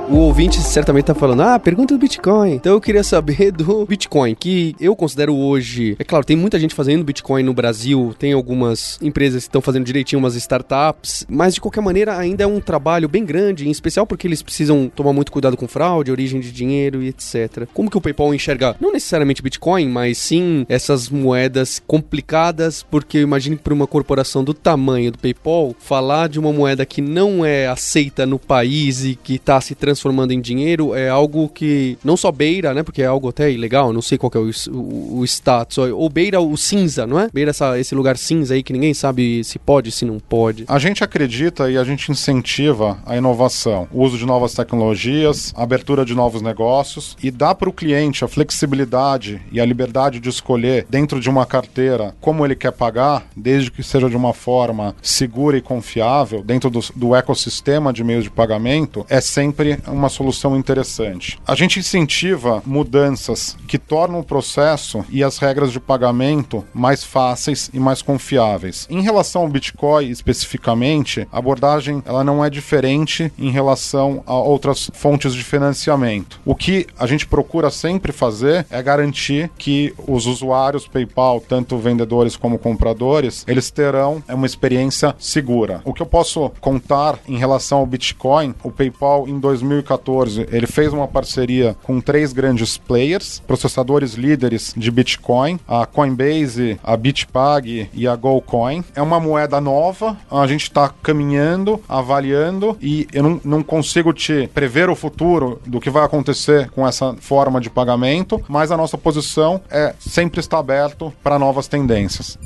O 0.10 0.20
ouvinte 0.20 0.62
certamente 0.62 1.04
tá 1.04 1.14
falando, 1.14 1.42
ah, 1.42 1.60
pergunta 1.60 1.94
do 1.94 2.00
Bitcoin. 2.00 2.54
Então 2.54 2.72
eu 2.72 2.80
queria 2.80 3.04
saber 3.04 3.52
do 3.52 3.86
Bitcoin, 3.86 4.36
que 4.36 4.74
eu 4.80 4.96
considero 4.96 5.36
hoje. 5.36 5.98
É 6.00 6.04
claro, 6.06 6.24
tem 6.24 6.38
muita 6.38 6.58
gente 6.58 6.74
fazendo 6.74 7.04
Bitcoin 7.04 7.44
no 7.44 7.54
Brasil, 7.54 8.16
tem 8.18 8.32
algumas 8.32 8.98
empresas 9.02 9.44
que 9.44 9.50
estão 9.50 9.60
fazendo 9.60 9.84
direitinho, 9.84 10.20
umas 10.20 10.34
startups, 10.36 11.26
mas 11.28 11.56
de 11.56 11.60
qualquer 11.60 11.82
maneira 11.82 12.18
ainda 12.18 12.46
é 12.46 12.48
um 12.48 12.62
trabalho 12.62 13.10
bem 13.10 13.26
grande, 13.26 13.68
em 13.68 13.72
especial 13.72 14.08
porque 14.08 14.26
eles 14.26 14.42
precisam 14.42 14.88
tomar 14.88 15.12
muito 15.12 15.30
cuidado 15.30 15.58
com 15.58 15.68
fraude, 15.68 16.10
origem 16.10 16.40
de 16.40 16.54
dinheiro 16.54 17.04
e 17.04 17.10
etc. 17.10 17.68
Como 17.74 17.90
que 17.90 17.98
o 17.98 18.02
PayPal 18.02 18.34
enxerga, 18.34 18.78
não 18.80 18.94
necessariamente 18.94 19.44
Bitcoin, 19.44 19.90
mas 19.90 20.18
sim 20.18 20.66
essas 20.70 21.10
moedas 21.10 21.82
complicadas, 21.86 22.82
porque 22.82 23.18
eu 23.18 23.24
imagino 23.24 23.58
que 23.58 23.64
para 23.64 23.74
uma 23.74 23.86
corporação 23.86 24.42
do 24.42 24.54
tamanho 24.54 25.12
do 25.12 25.20
PayPal, 25.20 25.76
falar 25.78 26.30
de 26.30 26.40
uma 26.40 26.54
moeda 26.54 26.86
que 26.86 27.02
não 27.02 27.46
é 27.46 27.68
aceita 27.68 28.26
no 28.26 28.40
país 28.40 29.04
e 29.04 29.14
que 29.14 29.36
está 29.36 29.60
se 29.60 29.76
transformando 29.76 29.97
transformando 29.98 30.32
em 30.32 30.40
dinheiro 30.40 30.94
é 30.94 31.10
algo 31.10 31.50
que 31.50 31.98
não 32.04 32.16
só 32.16 32.32
beira, 32.32 32.74
né? 32.74 32.84
Porque 32.84 33.02
é 33.02 33.06
algo 33.08 33.30
até 33.30 33.52
ilegal, 33.52 33.92
não 33.92 34.02
sei 34.02 34.18
qual 34.18 34.32
é 34.36 34.38
o, 34.38 34.52
o, 34.72 35.20
o 35.20 35.26
status, 35.26 35.78
ou 35.78 36.08
beira 36.10 36.40
o 36.40 36.56
cinza, 36.56 37.08
não 37.08 37.20
é? 37.20 37.30
Beira 37.34 37.50
essa, 37.50 37.80
esse 37.80 37.96
lugar 37.96 38.18
cinza 38.18 38.54
aí 38.54 38.62
que 38.62 38.72
ninguém 38.72 38.94
sabe 38.94 39.44
se 39.44 39.58
pode, 39.58 39.92
se 39.92 40.06
não 40.06 40.20
pode. 40.20 40.66
A 40.68 40.78
gente 40.78 41.04
acredita 41.04 41.70
e 41.72 41.78
a 41.78 41.84
gente 41.84 42.12
incentiva 42.12 43.00
a 43.06 43.18
inovação, 43.18 43.88
o 43.92 44.04
uso 44.04 44.18
de 44.18 44.26
novas 44.26 44.54
tecnologias, 44.54 45.52
abertura 45.56 46.06
de 46.06 46.14
novos 46.14 46.42
negócios 46.42 47.18
e 47.22 47.32
dá 47.32 47.56
para 47.56 47.70
o 47.70 47.74
cliente 47.74 48.24
a 48.24 48.28
flexibilidade 48.28 49.42
e 49.52 49.60
a 49.60 49.66
liberdade 49.66 50.20
de 50.20 50.30
escolher 50.30 50.86
dentro 50.90 51.20
de 51.20 51.30
uma 51.30 51.46
carteira 51.46 52.16
como 52.22 52.46
ele 52.46 52.56
quer 52.56 52.72
pagar, 52.72 53.26
desde 53.36 53.72
que 53.72 53.82
seja 53.82 54.10
de 54.10 54.16
uma 54.16 54.34
forma 54.34 54.96
segura 55.02 55.58
e 55.58 55.62
confiável, 55.62 56.44
dentro 56.44 56.70
do, 56.70 56.82
do 56.96 57.16
ecossistema 57.16 57.92
de 57.92 58.04
meios 58.04 58.24
de 58.24 58.30
pagamento, 58.30 59.06
é 59.10 59.20
sempre 59.20 59.80
uma 59.88 60.10
solução 60.10 60.58
interessante. 60.58 61.40
A 61.48 61.56
gente 61.56 61.80
incentiva 61.80 62.62
mudanças 62.66 63.58
que 63.68 63.78
tornam 63.78 64.20
o 64.20 64.24
processo 64.24 65.04
e 65.10 65.24
as 65.24 65.38
regras 65.38 65.72
de 65.72 65.80
pagamento 65.80 66.64
mais 66.74 67.04
fáceis 67.04 67.70
e 67.74 67.80
mais 67.80 68.02
confiáveis. 68.02 68.88
Em 68.90 69.02
relação 69.02 69.44
ao 69.44 69.48
Bitcoin 69.48 70.10
especificamente, 70.10 71.28
a 71.32 71.38
abordagem 71.38 72.02
ela 72.06 72.24
não 72.24 72.44
é 72.44 72.50
diferente 72.50 73.32
em 73.38 73.52
relação 73.52 74.24
a 74.26 74.34
outras 74.34 74.90
fontes 74.94 75.34
de 75.34 75.44
financiamento. 75.44 76.40
O 76.46 76.56
que 76.56 76.88
a 76.98 77.08
gente 77.08 77.26
procura 77.26 77.70
sempre 77.70 78.12
fazer 78.12 78.66
é 78.70 78.82
garantir 78.82 79.50
que 79.58 79.94
os 80.08 80.26
usuários 80.26 80.88
PayPal, 80.88 81.40
tanto 81.40 81.78
vendedores 81.78 82.36
como 82.36 82.60
compradores, 82.60 83.44
eles 83.48 83.72
terão 83.72 84.24
uma 84.28 84.46
experiência 84.46 85.16
segura. 85.20 85.82
O 85.86 85.94
que 85.94 86.02
eu 86.02 86.06
posso 86.06 86.52
contar 86.60 87.20
em 87.28 87.38
relação 87.38 87.80
ao 87.80 87.86
Bitcoin, 87.86 88.54
o 88.64 88.72
PayPal 88.72 89.28
em 89.28 89.40
2000 89.40 89.77
2014, 89.82 90.48
ele 90.52 90.68
fez 90.68 90.94
uma 90.94 91.08
parceria 91.08 91.76
com 91.84 92.00
três 92.00 92.34
grandes 92.34 92.78
players, 92.78 93.42
processadores 93.46 94.14
líderes 94.14 94.74
de 94.76 94.90
Bitcoin, 94.92 95.60
a 95.68 95.86
Coinbase, 95.86 96.80
a 96.84 96.96
Bitpag 96.96 97.90
e 97.94 98.08
a 98.08 98.16
GoCoin. 98.16 98.84
É 98.96 99.02
uma 99.02 99.20
moeda 99.20 99.60
nova, 99.62 100.18
a 100.30 100.48
gente 100.48 100.64
está 100.64 100.90
caminhando, 101.02 101.82
avaliando 101.88 102.78
e 102.82 103.08
eu 103.14 103.24
não, 103.24 103.42
não 103.44 103.64
consigo 103.64 104.14
te 104.14 104.48
prever 104.54 104.90
o 104.90 104.96
futuro 104.96 105.62
do 105.66 105.80
que 105.80 105.90
vai 105.90 106.04
acontecer 106.04 106.70
com 106.72 106.88
essa 106.88 107.16
forma 107.20 107.60
de 107.60 107.70
pagamento, 107.70 108.44
mas 108.48 108.72
a 108.72 108.78
nossa 108.78 108.98
posição 108.98 109.62
é 109.70 109.94
sempre 110.00 110.40
estar 110.40 110.60
aberto 110.60 111.14
para 111.24 111.40
novas 111.40 111.68
tendências. 111.68 112.38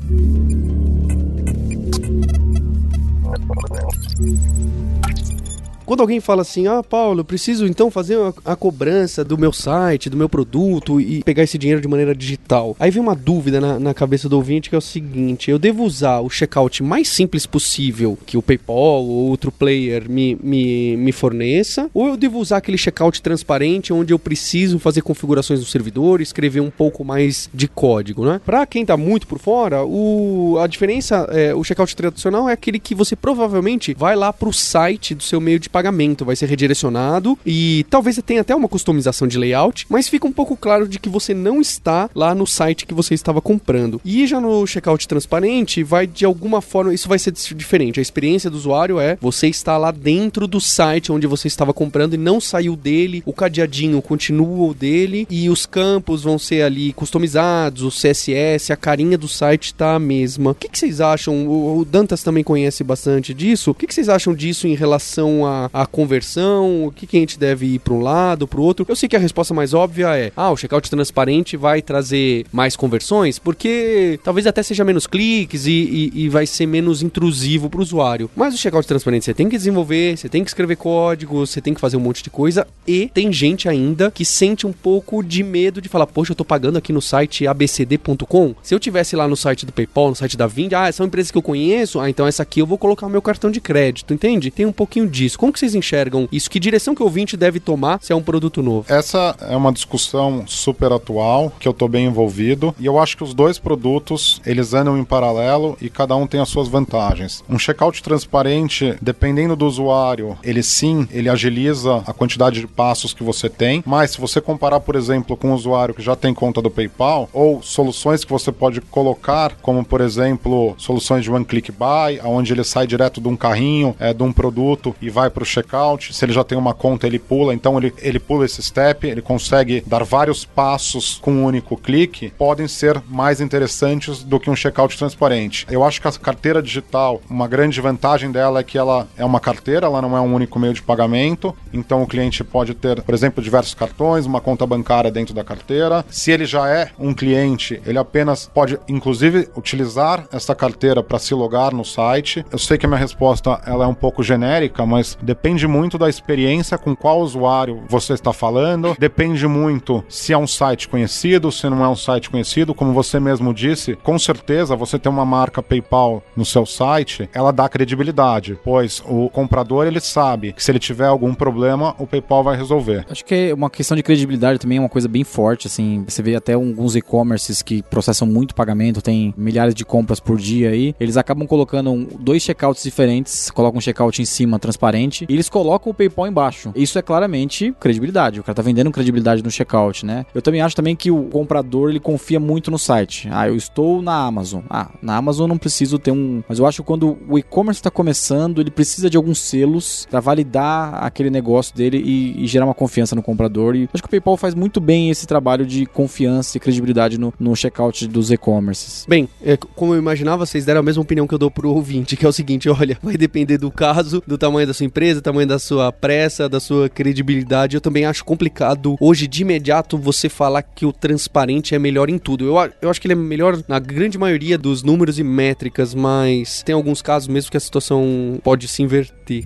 Quando 5.92 6.00
alguém 6.00 6.20
fala 6.20 6.40
assim, 6.40 6.66
ah, 6.66 6.82
Paulo, 6.82 7.22
preciso 7.22 7.66
então 7.66 7.90
fazer 7.90 8.16
a, 8.16 8.52
a 8.52 8.56
cobrança 8.56 9.22
do 9.22 9.36
meu 9.36 9.52
site, 9.52 10.08
do 10.08 10.16
meu 10.16 10.26
produto 10.26 10.98
e 10.98 11.22
pegar 11.22 11.42
esse 11.42 11.58
dinheiro 11.58 11.82
de 11.82 11.86
maneira 11.86 12.14
digital. 12.14 12.74
Aí 12.80 12.90
vem 12.90 13.02
uma 13.02 13.14
dúvida 13.14 13.60
na, 13.60 13.78
na 13.78 13.92
cabeça 13.92 14.26
do 14.26 14.36
ouvinte 14.36 14.70
que 14.70 14.74
é 14.74 14.78
o 14.78 14.80
seguinte: 14.80 15.50
eu 15.50 15.58
devo 15.58 15.84
usar 15.84 16.20
o 16.20 16.30
checkout 16.30 16.82
mais 16.82 17.10
simples 17.10 17.44
possível 17.44 18.16
que 18.24 18.38
o 18.38 18.42
PayPal 18.42 19.04
ou 19.04 19.28
outro 19.28 19.52
player 19.52 20.08
me, 20.08 20.34
me, 20.42 20.96
me 20.96 21.12
forneça, 21.12 21.90
ou 21.92 22.08
eu 22.08 22.16
devo 22.16 22.38
usar 22.38 22.56
aquele 22.56 22.78
checkout 22.78 23.20
transparente 23.20 23.92
onde 23.92 24.14
eu 24.14 24.18
preciso 24.18 24.78
fazer 24.78 25.02
configurações 25.02 25.60
no 25.60 25.66
servidor, 25.66 26.22
escrever 26.22 26.60
um 26.60 26.70
pouco 26.70 27.04
mais 27.04 27.50
de 27.52 27.68
código, 27.68 28.24
né? 28.24 28.40
Para 28.46 28.64
quem 28.64 28.86
tá 28.86 28.96
muito 28.96 29.26
por 29.26 29.38
fora, 29.38 29.84
o, 29.84 30.56
a 30.58 30.66
diferença, 30.66 31.28
é, 31.30 31.54
o 31.54 31.62
checkout 31.62 31.94
tradicional 31.94 32.48
é 32.48 32.54
aquele 32.54 32.78
que 32.78 32.94
você 32.94 33.14
provavelmente 33.14 33.92
vai 33.92 34.16
lá 34.16 34.32
pro 34.32 34.54
site 34.54 35.14
do 35.14 35.22
seu 35.22 35.38
meio 35.38 35.60
de 35.60 35.68
pagamento, 35.68 35.81
vai 36.24 36.36
ser 36.36 36.46
redirecionado 36.46 37.38
e 37.44 37.84
talvez 37.90 38.20
tenha 38.24 38.42
até 38.42 38.54
uma 38.54 38.68
customização 38.68 39.26
de 39.26 39.38
layout, 39.38 39.86
mas 39.88 40.08
fica 40.08 40.26
um 40.26 40.32
pouco 40.32 40.56
claro 40.56 40.86
de 40.86 40.98
que 40.98 41.08
você 41.08 41.34
não 41.34 41.60
está 41.60 42.08
lá 42.14 42.34
no 42.34 42.46
site 42.46 42.86
que 42.86 42.94
você 42.94 43.14
estava 43.14 43.40
comprando. 43.40 44.00
E 44.04 44.26
já 44.26 44.40
no 44.40 44.66
checkout 44.66 45.08
transparente, 45.08 45.82
vai 45.82 46.06
de 46.06 46.24
alguma 46.24 46.60
forma, 46.60 46.94
isso 46.94 47.08
vai 47.08 47.18
ser 47.18 47.32
diferente. 47.32 47.98
A 47.98 48.02
experiência 48.02 48.50
do 48.50 48.56
usuário 48.56 49.00
é 49.00 49.16
você 49.20 49.48
está 49.48 49.76
lá 49.76 49.90
dentro 49.90 50.46
do 50.46 50.60
site 50.60 51.10
onde 51.10 51.26
você 51.26 51.48
estava 51.48 51.72
comprando 51.72 52.14
e 52.14 52.18
não 52.18 52.40
saiu 52.40 52.76
dele, 52.76 53.22
o 53.24 53.32
cadeadinho 53.32 54.00
continua 54.02 54.68
o 54.68 54.74
dele 54.74 55.26
e 55.30 55.48
os 55.48 55.66
campos 55.66 56.22
vão 56.22 56.38
ser 56.38 56.62
ali 56.62 56.92
customizados, 56.92 57.82
o 57.82 57.88
CSS, 57.88 58.72
a 58.72 58.76
carinha 58.76 59.16
do 59.16 59.28
site 59.28 59.66
está 59.66 59.94
a 59.94 59.98
mesma. 59.98 60.50
O 60.50 60.54
que, 60.54 60.68
que 60.68 60.78
vocês 60.78 61.00
acham? 61.00 61.46
O, 61.46 61.78
o, 61.78 61.84
Dantas 61.84 62.22
também 62.22 62.44
conhece 62.44 62.84
bastante 62.84 63.32
disso. 63.32 63.70
O 63.70 63.74
que, 63.74 63.86
que 63.86 63.94
vocês 63.94 64.08
acham 64.08 64.34
disso 64.34 64.66
em 64.66 64.74
relação 64.74 65.46
à, 65.46 65.70
à 65.72 65.86
conversão? 65.86 66.86
O 66.86 66.92
que, 66.92 67.06
que 67.06 67.16
a 67.16 67.20
gente 67.20 67.38
deve 67.38 67.66
ir 67.66 67.78
para 67.78 67.94
um 67.94 68.00
lado, 68.00 68.46
para 68.46 68.60
o 68.60 68.62
outro? 68.62 68.84
Eu 68.88 68.96
sei 68.96 69.08
que 69.08 69.16
a 69.16 69.18
resposta 69.18 69.54
mais 69.54 69.74
óbvia 69.74 70.16
é: 70.16 70.32
ah, 70.36 70.50
o 70.50 70.56
checkout 70.56 70.88
transparente 70.90 71.56
vai 71.56 71.80
trazer 71.80 72.44
mais 72.52 72.76
conversões, 72.76 73.38
porque 73.38 74.18
talvez 74.22 74.46
até 74.46 74.62
seja 74.62 74.84
menos 74.84 75.06
cliques 75.06 75.66
e, 75.66 75.70
e, 76.14 76.24
e 76.24 76.28
vai 76.28 76.46
ser 76.46 76.66
menos 76.66 77.02
intrusivo 77.02 77.70
para 77.70 77.80
o 77.80 77.82
usuário. 77.82 78.30
Mas 78.36 78.54
o 78.54 78.58
checkout 78.58 78.86
transparente 78.86 79.24
você 79.24 79.34
tem 79.34 79.48
que 79.48 79.56
desenvolver, 79.56 80.16
você 80.16 80.28
tem 80.28 80.44
que 80.44 80.50
escrever 80.50 80.76
código, 80.76 81.46
você 81.46 81.60
tem 81.60 81.74
que 81.74 81.80
fazer 81.80 81.96
um 81.96 82.00
monte 82.00 82.22
de 82.22 82.30
coisa 82.30 82.66
e 82.86 83.08
tem 83.12 83.32
gente 83.32 83.68
ainda 83.68 84.10
que 84.10 84.24
sente 84.24 84.66
um 84.66 84.72
pouco 84.72 85.22
de 85.22 85.42
medo 85.42 85.80
de 85.80 85.88
falar, 85.88 86.06
poxa, 86.06 86.32
eu 86.32 86.36
tô 86.36 86.44
pagando 86.44 86.78
aqui 86.78 86.92
no 86.92 87.00
site 87.00 87.46
abcd.com. 87.46 88.54
Se 88.62 88.74
eu 88.74 88.80
tivesse 88.80 89.14
lá 89.16 89.28
no 89.28 89.36
site 89.36 89.64
do 89.64 89.72
PayPal, 89.72 90.10
no 90.10 90.16
site 90.16 90.36
da 90.36 90.46
Vind, 90.46 90.72
ah, 90.72 90.90
são 90.90 91.06
empresas 91.06 91.30
que 91.30 91.38
eu 91.38 91.42
conheço, 91.42 92.00
ah, 92.00 92.10
então 92.10 92.26
essa 92.26 92.42
aqui 92.42 92.60
eu 92.60 92.66
vou 92.66 92.78
colocar 92.78 93.08
meu 93.08 93.22
cartão 93.22 93.50
de 93.50 93.60
crédito, 93.60 94.12
entende? 94.12 94.50
Tem 94.50 94.66
um 94.66 94.72
pouquinho 94.72 95.08
disso. 95.08 95.38
Como 95.38 95.51
que 95.52 95.58
vocês 95.58 95.74
enxergam 95.74 96.28
isso? 96.32 96.50
Que 96.50 96.58
direção 96.58 96.94
que 96.94 97.02
o 97.02 97.04
ouvinte 97.04 97.36
deve 97.36 97.60
tomar 97.60 97.98
se 98.02 98.12
é 98.12 98.16
um 98.16 98.22
produto 98.22 98.62
novo? 98.62 98.92
Essa 98.92 99.36
é 99.40 99.56
uma 99.56 99.72
discussão 99.72 100.44
super 100.46 100.92
atual, 100.92 101.52
que 101.58 101.68
eu 101.68 101.72
tô 101.72 101.86
bem 101.88 102.06
envolvido, 102.06 102.74
e 102.78 102.86
eu 102.86 102.98
acho 102.98 103.16
que 103.16 103.24
os 103.24 103.34
dois 103.34 103.58
produtos, 103.58 104.40
eles 104.44 104.74
andam 104.74 104.98
em 104.98 105.04
paralelo 105.04 105.76
e 105.80 105.88
cada 105.88 106.16
um 106.16 106.26
tem 106.26 106.40
as 106.40 106.48
suas 106.48 106.68
vantagens. 106.68 107.44
Um 107.48 107.58
checkout 107.58 108.02
transparente, 108.02 108.96
dependendo 109.00 109.54
do 109.54 109.66
usuário, 109.66 110.36
ele 110.42 110.62
sim, 110.62 111.06
ele 111.10 111.28
agiliza 111.28 112.02
a 112.06 112.12
quantidade 112.12 112.60
de 112.60 112.66
passos 112.66 113.12
que 113.12 113.22
você 113.22 113.48
tem, 113.48 113.82
mas 113.86 114.12
se 114.12 114.20
você 114.20 114.40
comparar, 114.40 114.80
por 114.80 114.96
exemplo, 114.96 115.36
com 115.36 115.50
um 115.50 115.54
usuário 115.54 115.94
que 115.94 116.02
já 116.02 116.16
tem 116.16 116.32
conta 116.32 116.62
do 116.62 116.70
PayPal, 116.70 117.28
ou 117.32 117.62
soluções 117.62 118.24
que 118.24 118.32
você 118.32 118.50
pode 118.50 118.80
colocar, 118.80 119.56
como 119.62 119.84
por 119.84 120.00
exemplo, 120.00 120.74
soluções 120.78 121.24
de 121.24 121.30
one 121.30 121.44
click 121.44 121.70
buy, 121.72 122.20
onde 122.24 122.52
ele 122.52 122.64
sai 122.64 122.86
direto 122.86 123.20
de 123.20 123.28
um 123.28 123.36
carrinho, 123.36 123.94
é, 123.98 124.12
de 124.12 124.22
um 124.22 124.32
produto 124.32 124.94
e 125.00 125.10
vai 125.10 125.30
para 125.30 125.41
o 125.42 125.46
checkout. 125.46 126.14
Se 126.14 126.24
ele 126.24 126.32
já 126.32 126.44
tem 126.44 126.56
uma 126.56 126.74
conta, 126.74 127.06
ele 127.06 127.18
pula, 127.18 127.54
então 127.54 127.76
ele, 127.78 127.92
ele 127.98 128.18
pula 128.18 128.44
esse 128.44 128.62
step, 128.62 129.06
ele 129.06 129.22
consegue 129.22 129.82
dar 129.86 130.04
vários 130.04 130.44
passos 130.44 131.18
com 131.20 131.32
um 131.32 131.44
único 131.44 131.76
clique, 131.76 132.32
podem 132.36 132.68
ser 132.68 133.02
mais 133.08 133.40
interessantes 133.40 134.22
do 134.22 134.38
que 134.40 134.50
um 134.50 134.56
checkout 134.56 134.96
transparente. 134.96 135.66
Eu 135.70 135.84
acho 135.84 136.00
que 136.00 136.08
a 136.08 136.12
carteira 136.12 136.62
digital, 136.62 137.20
uma 137.28 137.48
grande 137.48 137.80
vantagem 137.80 138.30
dela 138.30 138.60
é 138.60 138.62
que 138.62 138.78
ela 138.78 139.08
é 139.16 139.24
uma 139.24 139.40
carteira, 139.40 139.86
ela 139.86 140.02
não 140.02 140.16
é 140.16 140.20
um 140.20 140.34
único 140.34 140.58
meio 140.58 140.72
de 140.72 140.82
pagamento, 140.82 141.54
então 141.72 142.02
o 142.02 142.06
cliente 142.06 142.44
pode 142.44 142.74
ter, 142.74 143.02
por 143.02 143.14
exemplo, 143.14 143.42
diversos 143.42 143.74
cartões, 143.74 144.26
uma 144.26 144.40
conta 144.40 144.66
bancária 144.66 145.10
dentro 145.10 145.34
da 145.34 145.44
carteira. 145.44 146.04
Se 146.08 146.30
ele 146.30 146.44
já 146.44 146.68
é 146.68 146.90
um 146.98 147.12
cliente, 147.14 147.80
ele 147.84 147.98
apenas 147.98 148.50
pode, 148.52 148.78
inclusive, 148.88 149.48
utilizar 149.56 150.26
essa 150.32 150.54
carteira 150.54 151.02
para 151.02 151.18
se 151.18 151.34
logar 151.34 151.72
no 151.72 151.84
site. 151.84 152.44
Eu 152.50 152.58
sei 152.58 152.78
que 152.78 152.86
a 152.86 152.88
minha 152.88 152.98
resposta 152.98 153.60
ela 153.66 153.84
é 153.84 153.86
um 153.86 153.94
pouco 153.94 154.22
genérica, 154.22 154.84
mas 154.86 155.16
depende 155.32 155.66
muito 155.66 155.96
da 155.96 156.10
experiência 156.10 156.76
com 156.76 156.94
qual 156.94 157.20
usuário 157.20 157.82
você 157.88 158.12
está 158.12 158.34
falando, 158.34 158.94
depende 158.98 159.46
muito 159.48 160.04
se 160.06 160.30
é 160.30 160.36
um 160.36 160.46
site 160.46 160.86
conhecido, 160.88 161.50
se 161.50 161.70
não 161.70 161.82
é 161.82 161.88
um 161.88 161.96
site 161.96 162.28
conhecido, 162.28 162.74
como 162.74 162.92
você 162.92 163.18
mesmo 163.18 163.54
disse, 163.54 163.96
com 163.96 164.18
certeza 164.18 164.76
você 164.76 164.98
ter 164.98 165.08
uma 165.08 165.24
marca 165.24 165.62
PayPal 165.62 166.22
no 166.36 166.44
seu 166.44 166.66
site, 166.66 167.30
ela 167.32 167.50
dá 167.50 167.66
credibilidade, 167.66 168.58
pois 168.62 169.02
o 169.06 169.30
comprador 169.30 169.86
ele 169.86 170.00
sabe 170.00 170.52
que 170.52 170.62
se 170.62 170.70
ele 170.70 170.78
tiver 170.78 171.06
algum 171.06 171.32
problema, 171.32 171.94
o 171.98 172.06
PayPal 172.06 172.44
vai 172.44 172.54
resolver. 172.54 173.06
Acho 173.08 173.24
que 173.24 173.34
é 173.34 173.54
uma 173.54 173.70
questão 173.70 173.96
de 173.96 174.02
credibilidade 174.02 174.58
também 174.58 174.76
é 174.76 174.80
uma 174.82 174.88
coisa 174.88 175.08
bem 175.08 175.24
forte, 175.24 175.66
assim, 175.66 176.04
você 176.06 176.22
vê 176.22 176.36
até 176.36 176.52
alguns 176.52 176.94
e-commerces 176.94 177.62
que 177.62 177.82
processam 177.82 178.28
muito 178.28 178.54
pagamento, 178.54 179.00
tem 179.00 179.32
milhares 179.34 179.74
de 179.74 179.84
compras 179.84 180.20
por 180.20 180.36
dia 180.36 180.68
aí, 180.68 180.94
eles 181.00 181.16
acabam 181.16 181.46
colocando 181.46 182.06
dois 182.20 182.42
checkouts 182.42 182.82
diferentes, 182.82 183.50
colocam 183.50 183.78
um 183.78 183.80
checkout 183.80 184.20
em 184.20 184.26
cima 184.26 184.58
transparente 184.58 185.21
e 185.28 185.32
eles 185.32 185.48
colocam 185.48 185.90
o 185.90 185.94
PayPal 185.94 186.26
embaixo. 186.26 186.72
Isso 186.74 186.98
é 186.98 187.02
claramente 187.02 187.74
credibilidade. 187.78 188.40
O 188.40 188.42
cara 188.42 188.54
tá 188.54 188.62
vendendo 188.62 188.90
credibilidade 188.90 189.42
no 189.42 189.50
checkout, 189.50 190.04
né? 190.04 190.26
Eu 190.34 190.42
também 190.42 190.60
acho 190.60 190.76
também 190.76 190.96
que 190.96 191.10
o 191.10 191.24
comprador 191.24 191.90
ele 191.90 192.00
confia 192.00 192.40
muito 192.40 192.70
no 192.70 192.78
site. 192.78 193.28
Ah, 193.30 193.48
eu 193.48 193.56
estou 193.56 194.02
na 194.02 194.14
Amazon. 194.14 194.62
Ah, 194.68 194.90
na 195.00 195.16
Amazon 195.16 195.48
não 195.48 195.58
preciso 195.58 195.98
ter 195.98 196.10
um, 196.10 196.42
mas 196.48 196.58
eu 196.58 196.66
acho 196.66 196.82
que 196.82 196.86
quando 196.86 197.18
o 197.28 197.38
e-commerce 197.38 197.78
está 197.78 197.90
começando, 197.90 198.60
ele 198.60 198.70
precisa 198.70 199.08
de 199.08 199.16
alguns 199.16 199.38
selos 199.38 200.06
para 200.10 200.20
validar 200.20 201.04
aquele 201.04 201.30
negócio 201.30 201.74
dele 201.74 201.98
e, 201.98 202.44
e, 202.44 202.46
gerar 202.46 202.64
uma 202.64 202.74
confiança 202.74 203.14
no 203.14 203.22
comprador. 203.22 203.76
E 203.76 203.88
acho 203.92 204.02
que 204.02 204.06
o 204.06 204.10
PayPal 204.10 204.36
faz 204.36 204.54
muito 204.54 204.80
bem 204.80 205.10
esse 205.10 205.26
trabalho 205.26 205.66
de 205.66 205.86
confiança 205.86 206.56
e 206.56 206.60
credibilidade 206.60 207.18
no, 207.18 207.32
no 207.38 207.54
checkout 207.54 208.06
dos 208.06 208.30
e-commerces. 208.30 209.06
Bem, 209.08 209.28
é, 209.42 209.56
como 209.56 209.94
eu 209.94 209.98
imaginava, 209.98 210.46
vocês 210.46 210.64
deram 210.64 210.80
a 210.80 210.82
mesma 210.82 211.02
opinião 211.02 211.26
que 211.26 211.34
eu 211.34 211.38
dou 211.38 211.50
pro 211.50 211.70
ouvinte, 211.70 212.16
que 212.16 212.24
é 212.24 212.28
o 212.28 212.32
seguinte: 212.32 212.68
olha, 212.70 212.98
vai 213.02 213.16
depender 213.16 213.58
do 213.58 213.70
caso, 213.70 214.22
do 214.26 214.38
tamanho 214.38 214.66
da 214.66 214.74
sua 214.74 214.86
empresa, 214.86 215.11
do 215.14 215.22
tamanho 215.22 215.46
da 215.46 215.58
sua 215.58 215.92
pressa, 215.92 216.48
da 216.48 216.60
sua 216.60 216.88
credibilidade. 216.88 217.76
Eu 217.76 217.80
também 217.80 218.04
acho 218.04 218.24
complicado 218.24 218.96
hoje 219.00 219.26
de 219.26 219.42
imediato 219.42 219.98
você 219.98 220.28
falar 220.28 220.62
que 220.62 220.86
o 220.86 220.92
transparente 220.92 221.74
é 221.74 221.78
melhor 221.78 222.08
em 222.08 222.18
tudo. 222.18 222.44
Eu, 222.44 222.72
eu 222.80 222.90
acho 222.90 223.00
que 223.00 223.06
ele 223.06 223.14
é 223.14 223.16
melhor 223.16 223.62
na 223.68 223.78
grande 223.78 224.18
maioria 224.18 224.56
dos 224.56 224.82
números 224.82 225.18
e 225.18 225.24
métricas, 225.24 225.94
mas 225.94 226.62
tem 226.62 226.74
alguns 226.74 227.02
casos 227.02 227.28
mesmo 227.28 227.50
que 227.50 227.56
a 227.56 227.60
situação 227.60 228.40
pode 228.42 228.68
se 228.68 228.82
inverter. 228.82 229.44